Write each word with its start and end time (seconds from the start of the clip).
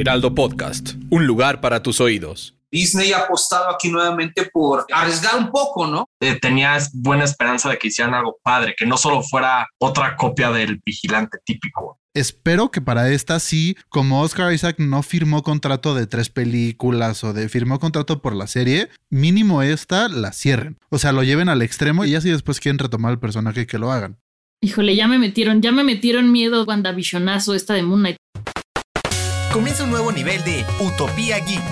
Heraldo 0.00 0.32
Podcast, 0.32 0.90
un 1.10 1.26
lugar 1.26 1.60
para 1.60 1.82
tus 1.82 2.00
oídos. 2.00 2.54
Disney 2.70 3.10
ha 3.10 3.22
apostado 3.22 3.68
aquí 3.68 3.90
nuevamente 3.90 4.48
por 4.52 4.86
arriesgar 4.92 5.34
un 5.34 5.50
poco, 5.50 5.88
¿no? 5.88 6.08
Eh, 6.20 6.38
tenías 6.40 6.92
buena 6.94 7.24
esperanza 7.24 7.68
de 7.68 7.78
que 7.78 7.88
hicieran 7.88 8.14
algo 8.14 8.38
padre, 8.44 8.76
que 8.78 8.86
no 8.86 8.96
solo 8.96 9.22
fuera 9.22 9.66
otra 9.78 10.14
copia 10.14 10.52
del 10.52 10.80
vigilante 10.86 11.38
típico. 11.44 11.98
Espero 12.14 12.70
que 12.70 12.80
para 12.80 13.10
esta 13.10 13.40
sí, 13.40 13.76
como 13.88 14.22
Oscar 14.22 14.52
Isaac 14.52 14.76
no 14.78 15.02
firmó 15.02 15.42
contrato 15.42 15.96
de 15.96 16.06
tres 16.06 16.30
películas 16.30 17.24
o 17.24 17.32
de 17.32 17.48
firmó 17.48 17.80
contrato 17.80 18.22
por 18.22 18.36
la 18.36 18.46
serie, 18.46 18.90
mínimo 19.10 19.62
esta 19.62 20.08
la 20.08 20.32
cierren. 20.32 20.78
O 20.90 20.98
sea, 20.98 21.10
lo 21.10 21.24
lleven 21.24 21.48
al 21.48 21.60
extremo 21.60 22.04
y 22.04 22.14
así 22.14 22.30
después 22.30 22.60
quieren 22.60 22.78
retomar 22.78 23.10
el 23.10 23.18
personaje 23.18 23.66
que 23.66 23.78
lo 23.78 23.90
hagan. 23.90 24.16
Híjole, 24.60 24.96
ya 24.96 25.06
me 25.06 25.18
metieron, 25.18 25.62
ya 25.62 25.70
me 25.70 25.84
metieron 25.84 26.32
miedo 26.32 26.64
WandaVisionazo 26.64 27.54
esta 27.54 27.74
de 27.74 27.84
Moon 27.84 28.00
Knight. 28.00 28.16
Comienza 29.58 29.82
un 29.82 29.90
nuevo 29.90 30.12
nivel 30.12 30.44
de 30.44 30.64
Utopía 30.78 31.40
Geek. 31.40 31.64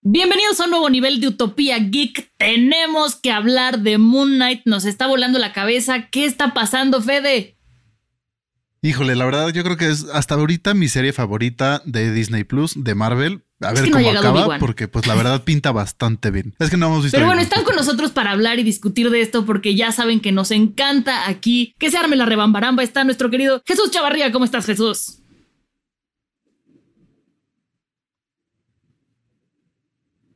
Bienvenidos 0.00 0.58
a 0.58 0.64
un 0.64 0.70
nuevo 0.70 0.88
nivel 0.88 1.20
de 1.20 1.28
Utopía 1.28 1.78
Geek. 1.78 2.32
Tenemos 2.38 3.16
que 3.16 3.30
hablar 3.30 3.80
de 3.80 3.98
Moon 3.98 4.36
Knight. 4.36 4.62
Nos 4.64 4.86
está 4.86 5.06
volando 5.06 5.38
la 5.38 5.52
cabeza. 5.52 6.08
¿Qué 6.08 6.24
está 6.24 6.54
pasando, 6.54 7.02
Fede? 7.02 7.58
Híjole, 8.80 9.14
la 9.14 9.26
verdad 9.26 9.50
yo 9.50 9.62
creo 9.62 9.76
que 9.76 9.90
es 9.90 10.06
hasta 10.10 10.36
ahorita 10.36 10.72
mi 10.72 10.88
serie 10.88 11.12
favorita 11.12 11.82
de 11.84 12.10
Disney 12.14 12.44
Plus, 12.44 12.82
de 12.82 12.94
Marvel. 12.94 13.42
A 13.60 13.74
ver 13.74 13.84
que 13.84 13.90
no 13.90 13.98
ha 13.98 14.02
cómo 14.02 14.38
acaba, 14.38 14.58
porque 14.58 14.88
pues 14.88 15.06
la 15.06 15.16
verdad 15.16 15.44
pinta 15.44 15.70
bastante 15.70 16.30
bien. 16.30 16.54
Es 16.58 16.70
que 16.70 16.78
no 16.78 16.86
hemos 16.86 17.02
visto. 17.02 17.18
Pero 17.18 17.26
bueno, 17.26 17.42
están 17.42 17.62
con 17.62 17.76
nosotros 17.76 18.10
para 18.12 18.30
hablar 18.30 18.58
y 18.58 18.62
discutir 18.62 19.10
de 19.10 19.20
esto 19.20 19.44
porque 19.44 19.74
ya 19.74 19.92
saben 19.92 20.20
que 20.20 20.32
nos 20.32 20.50
encanta 20.50 21.28
aquí 21.28 21.74
que 21.78 21.90
se 21.90 21.98
arme 21.98 22.16
la 22.16 22.24
rebambaramba. 22.24 22.82
Está 22.82 23.04
nuestro 23.04 23.28
querido 23.28 23.62
Jesús 23.66 23.90
Chavarría. 23.90 24.32
¿Cómo 24.32 24.46
estás, 24.46 24.64
Jesús? 24.64 25.17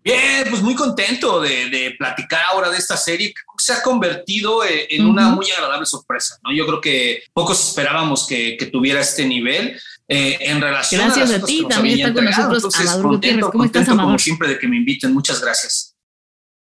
Bien, 0.04 0.44
pues 0.50 0.60
muy 0.62 0.74
contento 0.74 1.40
de, 1.40 1.70
de 1.70 1.94
platicar 1.96 2.40
ahora 2.50 2.70
de 2.70 2.78
esta 2.78 2.96
serie 2.96 3.28
que 3.32 3.40
se 3.58 3.72
ha 3.72 3.82
convertido 3.82 4.64
eh, 4.64 4.88
en 4.90 5.06
una 5.06 5.28
muy 5.30 5.48
agradable 5.50 5.86
sorpresa, 5.86 6.38
¿no? 6.42 6.52
Yo 6.52 6.66
creo 6.66 6.80
que 6.80 7.22
pocos 7.32 7.68
esperábamos 7.68 8.26
que, 8.26 8.56
que 8.56 8.66
tuviera 8.66 9.00
este 9.00 9.24
nivel 9.24 9.80
eh, 10.08 10.38
en 10.40 10.60
relación 10.60 11.02
Gracias 11.04 11.30
a, 11.30 11.34
a 11.34 11.38
las 11.38 11.46
ti, 11.46 11.62
cosas 11.62 11.62
que 11.62 11.62
nos 11.62 11.74
también 11.76 11.98
está 12.00 12.14
con 12.14 12.24
nosotros 12.24 12.56
Entonces, 12.64 12.88
Amador 12.90 13.10
contento, 13.12 13.50
¿Cómo 13.52 13.64
estás, 13.64 13.80
contento 13.80 13.90
como 13.92 14.02
Amador? 14.02 14.20
siempre 14.20 14.48
de 14.48 14.58
que 14.58 14.66
me 14.68 14.76
inviten. 14.76 15.12
Muchas 15.14 15.40
gracias. 15.40 15.94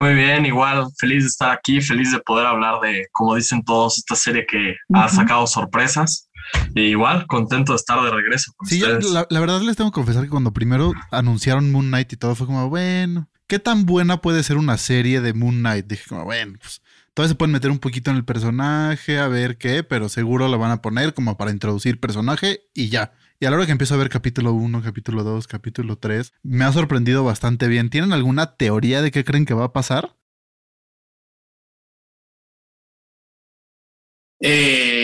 Muy 0.02 0.14
bien, 0.14 0.46
igual, 0.46 0.86
feliz 0.98 1.24
de 1.24 1.28
estar 1.28 1.50
aquí, 1.50 1.80
feliz 1.82 2.10
de 2.10 2.18
poder 2.20 2.46
hablar 2.46 2.80
de, 2.80 3.06
como 3.12 3.34
dicen 3.34 3.62
todos, 3.62 3.98
esta 3.98 4.16
serie 4.16 4.46
que 4.46 4.74
ha 4.94 5.06
Ujú. 5.06 5.16
sacado 5.16 5.46
sorpresas. 5.46 6.28
Y 6.74 6.82
igual, 6.82 7.26
contento 7.26 7.72
de 7.72 7.76
estar 7.76 8.00
de 8.02 8.10
regreso 8.10 8.52
con 8.56 8.68
Sí, 8.68 8.82
ustedes. 8.82 9.10
la, 9.10 9.26
la 9.28 9.40
verdad 9.40 9.60
les 9.62 9.76
tengo 9.76 9.90
que 9.90 9.94
confesar 9.96 10.24
que 10.24 10.30
cuando 10.30 10.52
primero 10.52 10.92
anunciaron 11.10 11.70
Moon 11.72 11.88
Knight 11.88 12.12
y 12.12 12.16
todo 12.16 12.34
fue 12.34 12.46
como, 12.46 12.68
bueno, 12.68 13.28
¿qué 13.46 13.58
tan 13.58 13.86
buena 13.86 14.20
puede 14.20 14.42
ser 14.42 14.56
una 14.56 14.78
serie 14.78 15.20
de 15.20 15.32
Moon 15.34 15.58
Knight? 15.58 15.86
Dije 15.86 16.04
como, 16.08 16.24
bueno, 16.24 16.54
pues 16.60 16.82
todavía 17.14 17.30
se 17.30 17.34
pueden 17.34 17.52
meter 17.52 17.70
un 17.70 17.78
poquito 17.80 18.10
en 18.10 18.16
el 18.16 18.24
personaje, 18.24 19.18
a 19.18 19.28
ver 19.28 19.58
qué, 19.58 19.82
pero 19.82 20.08
seguro 20.08 20.48
lo 20.48 20.58
van 20.58 20.70
a 20.70 20.80
poner 20.82 21.12
como 21.14 21.36
para 21.36 21.50
introducir 21.50 21.98
personaje 22.00 22.60
y 22.74 22.88
ya. 22.88 23.12
Y 23.40 23.46
a 23.46 23.50
la 23.50 23.56
hora 23.56 23.66
que 23.66 23.72
empiezo 23.72 23.94
a 23.94 23.98
ver 23.98 24.10
capítulo 24.10 24.52
1, 24.52 24.82
capítulo 24.82 25.24
2, 25.24 25.46
capítulo 25.48 25.96
3, 25.96 26.34
me 26.42 26.64
ha 26.64 26.72
sorprendido 26.72 27.24
bastante 27.24 27.68
bien. 27.68 27.88
¿Tienen 27.90 28.12
alguna 28.12 28.54
teoría 28.56 29.00
de 29.02 29.10
qué 29.10 29.24
creen 29.24 29.46
que 29.46 29.54
va 29.54 29.64
a 29.64 29.72
pasar? 29.72 30.14
Eh, 34.42 34.99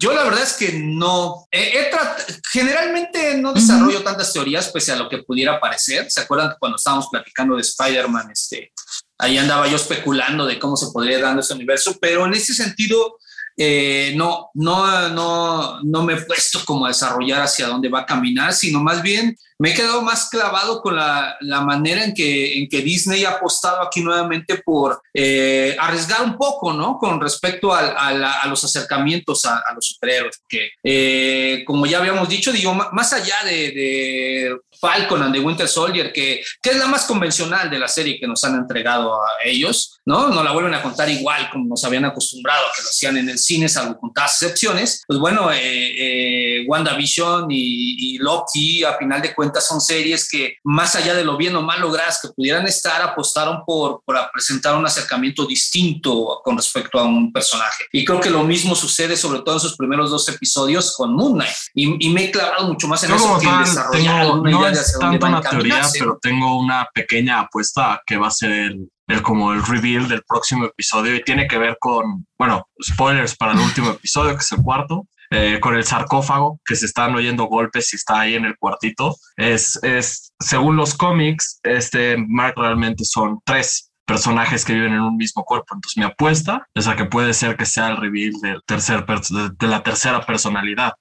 yo 0.00 0.14
la 0.14 0.24
verdad 0.24 0.42
es 0.42 0.54
que 0.54 0.72
no. 0.72 1.46
He 1.50 1.90
trat- 1.90 2.40
generalmente 2.50 3.36
no 3.36 3.52
desarrollo 3.52 4.02
tantas 4.02 4.32
teorías 4.32 4.68
pese 4.70 4.92
a 4.92 4.96
lo 4.96 5.08
que 5.10 5.18
pudiera 5.18 5.60
parecer. 5.60 6.10
¿Se 6.10 6.20
acuerdan 6.22 6.50
que 6.50 6.56
cuando 6.58 6.76
estábamos 6.76 7.08
platicando 7.10 7.54
de 7.56 7.60
Spider-Man, 7.60 8.30
este, 8.32 8.72
ahí 9.18 9.36
andaba 9.36 9.68
yo 9.68 9.76
especulando 9.76 10.46
de 10.46 10.58
cómo 10.58 10.76
se 10.76 10.90
podría 10.90 11.20
dar 11.20 11.38
ese 11.38 11.52
universo? 11.52 11.98
Pero 12.00 12.24
en 12.24 12.32
ese 12.32 12.54
sentido, 12.54 13.18
eh, 13.58 14.14
no, 14.16 14.48
no, 14.54 15.08
no, 15.10 15.82
no 15.82 16.02
me 16.02 16.14
he 16.14 16.22
puesto 16.22 16.64
como 16.64 16.86
a 16.86 16.88
desarrollar 16.88 17.42
hacia 17.42 17.66
dónde 17.68 17.90
va 17.90 18.00
a 18.00 18.06
caminar, 18.06 18.54
sino 18.54 18.80
más 18.80 19.02
bien 19.02 19.36
me 19.60 19.70
he 19.70 19.74
quedado 19.74 20.02
más 20.02 20.28
clavado 20.30 20.80
con 20.80 20.96
la, 20.96 21.36
la 21.40 21.60
manera 21.60 22.02
en 22.02 22.14
que, 22.14 22.58
en 22.58 22.68
que 22.68 22.80
Disney 22.80 23.24
ha 23.24 23.32
apostado 23.32 23.82
aquí 23.82 24.00
nuevamente 24.02 24.56
por 24.64 25.00
eh, 25.14 25.76
arriesgar 25.78 26.22
un 26.22 26.36
poco, 26.36 26.72
¿no? 26.72 26.96
Con 26.98 27.20
respecto 27.20 27.72
al- 27.74 27.94
a, 27.96 28.12
la- 28.12 28.40
a 28.40 28.46
los 28.48 28.64
acercamientos 28.64 29.44
a, 29.44 29.56
a 29.58 29.74
los 29.74 29.86
superhéroes. 29.86 30.40
Que, 30.48 30.70
eh, 30.82 31.62
como 31.66 31.84
ya 31.86 31.98
habíamos 31.98 32.28
dicho, 32.28 32.50
digo, 32.52 32.72
más 32.74 33.12
allá 33.12 33.36
de, 33.44 33.52
de 33.72 34.56
Falcon 34.80 35.22
and 35.22 35.34
the 35.34 35.40
Winter 35.40 35.68
Soldier, 35.68 36.10
que, 36.10 36.42
que 36.62 36.70
es 36.70 36.76
la 36.76 36.86
más 36.86 37.04
convencional 37.04 37.68
de 37.68 37.78
la 37.78 37.86
serie 37.88 38.18
que 38.18 38.26
nos 38.26 38.42
han 38.44 38.54
entregado 38.56 39.14
a 39.22 39.28
ellos, 39.44 39.98
¿no? 40.06 40.28
No 40.28 40.42
la 40.42 40.52
vuelven 40.52 40.72
a 40.74 40.82
contar 40.82 41.10
igual 41.10 41.50
como 41.50 41.66
nos 41.66 41.84
habían 41.84 42.06
acostumbrado 42.06 42.64
a 42.66 42.72
que 42.74 42.82
lo 42.82 42.88
hacían 42.88 43.18
en 43.18 43.28
el 43.28 43.38
cine, 43.38 43.68
salvo 43.68 43.98
contadas 44.00 44.40
excepciones. 44.42 45.02
Pues 45.06 45.18
bueno, 45.18 45.52
eh, 45.52 45.58
eh, 45.60 46.64
WandaVision 46.66 47.50
y, 47.50 48.14
y 48.14 48.18
Loki, 48.18 48.84
a 48.84 48.96
final 48.96 49.20
de 49.20 49.34
cuentas, 49.34 49.49
son 49.58 49.80
series 49.80 50.28
que, 50.28 50.56
más 50.64 50.94
allá 50.94 51.14
de 51.14 51.24
lo 51.24 51.36
bien 51.36 51.56
o 51.56 51.62
mal 51.62 51.80
logradas 51.80 52.20
que 52.20 52.28
pudieran 52.28 52.66
estar, 52.66 53.00
apostaron 53.02 53.64
por, 53.64 54.02
por 54.04 54.16
presentar 54.32 54.76
un 54.76 54.84
acercamiento 54.84 55.46
distinto 55.46 56.40
con 56.44 56.56
respecto 56.56 56.98
a 56.98 57.04
un 57.04 57.32
personaje. 57.32 57.84
Y 57.92 58.04
creo 58.04 58.20
que 58.20 58.30
lo 58.30 58.44
mismo 58.44 58.74
sucede, 58.74 59.16
sobre 59.16 59.40
todo 59.40 59.54
en 59.54 59.60
sus 59.60 59.76
primeros 59.76 60.10
dos 60.10 60.28
episodios 60.28 60.94
con 60.96 61.14
Moon 61.14 61.34
Knight. 61.34 61.56
Y, 61.74 62.06
y 62.06 62.10
me 62.10 62.24
he 62.24 62.30
clavado 62.30 62.68
mucho 62.68 62.86
más 62.86 63.02
en 63.04 63.12
eso 63.12 63.38
que 63.38 63.46
en 63.46 63.58
desarrollar 63.60 64.20
tengo, 64.20 64.32
alguna 64.32 64.50
no 64.50 64.60
idea 64.60 64.70
de 64.70 64.80
hacia 64.80 64.98
dónde 64.98 65.18
va 65.18 65.28
a 65.28 65.30
una 65.30 65.40
teoría, 65.40 65.82
pero 65.98 66.18
tengo 66.20 66.58
una 66.58 66.88
pequeña 66.92 67.40
apuesta 67.40 68.02
que 68.06 68.16
va 68.16 68.28
a 68.28 68.30
ser 68.30 68.50
el, 68.50 68.88
el 69.08 69.22
como 69.22 69.52
el 69.52 69.64
reveal 69.64 70.08
del 70.08 70.22
próximo 70.22 70.66
episodio 70.66 71.14
y 71.16 71.24
tiene 71.24 71.46
que 71.46 71.58
ver 71.58 71.76
con, 71.80 72.26
bueno, 72.38 72.66
spoilers 72.82 73.36
para 73.36 73.52
el 73.52 73.60
último 73.60 73.90
episodio, 73.90 74.34
que 74.34 74.42
es 74.42 74.52
el 74.52 74.62
cuarto, 74.62 75.06
eh, 75.30 75.58
con 75.60 75.76
el 75.76 75.84
sarcófago, 75.84 76.60
que 76.64 76.76
se 76.76 76.86
están 76.86 77.14
oyendo 77.14 77.44
golpes 77.44 77.92
y 77.92 77.96
está 77.96 78.20
ahí 78.20 78.34
en 78.34 78.44
el 78.44 78.56
cuartito. 78.56 79.16
Es, 79.36 79.78
es 79.82 80.32
según 80.40 80.76
los 80.76 80.94
cómics, 80.94 81.60
este 81.62 82.16
Mark 82.28 82.54
realmente 82.56 83.04
son 83.04 83.40
tres 83.44 83.90
personajes 84.04 84.64
que 84.64 84.74
viven 84.74 84.92
en 84.92 85.02
un 85.02 85.16
mismo 85.16 85.44
cuerpo. 85.44 85.74
Entonces 85.74 85.96
mi 85.96 86.04
apuesta 86.04 86.66
es 86.74 86.88
a 86.88 86.96
que 86.96 87.04
puede 87.04 87.32
ser 87.32 87.56
que 87.56 87.64
sea 87.64 87.90
el 87.90 87.96
reveal 87.96 88.32
del 88.42 88.60
tercer 88.66 89.06
de 89.06 89.66
la 89.68 89.82
tercera 89.84 90.26
personalidad. 90.26 90.94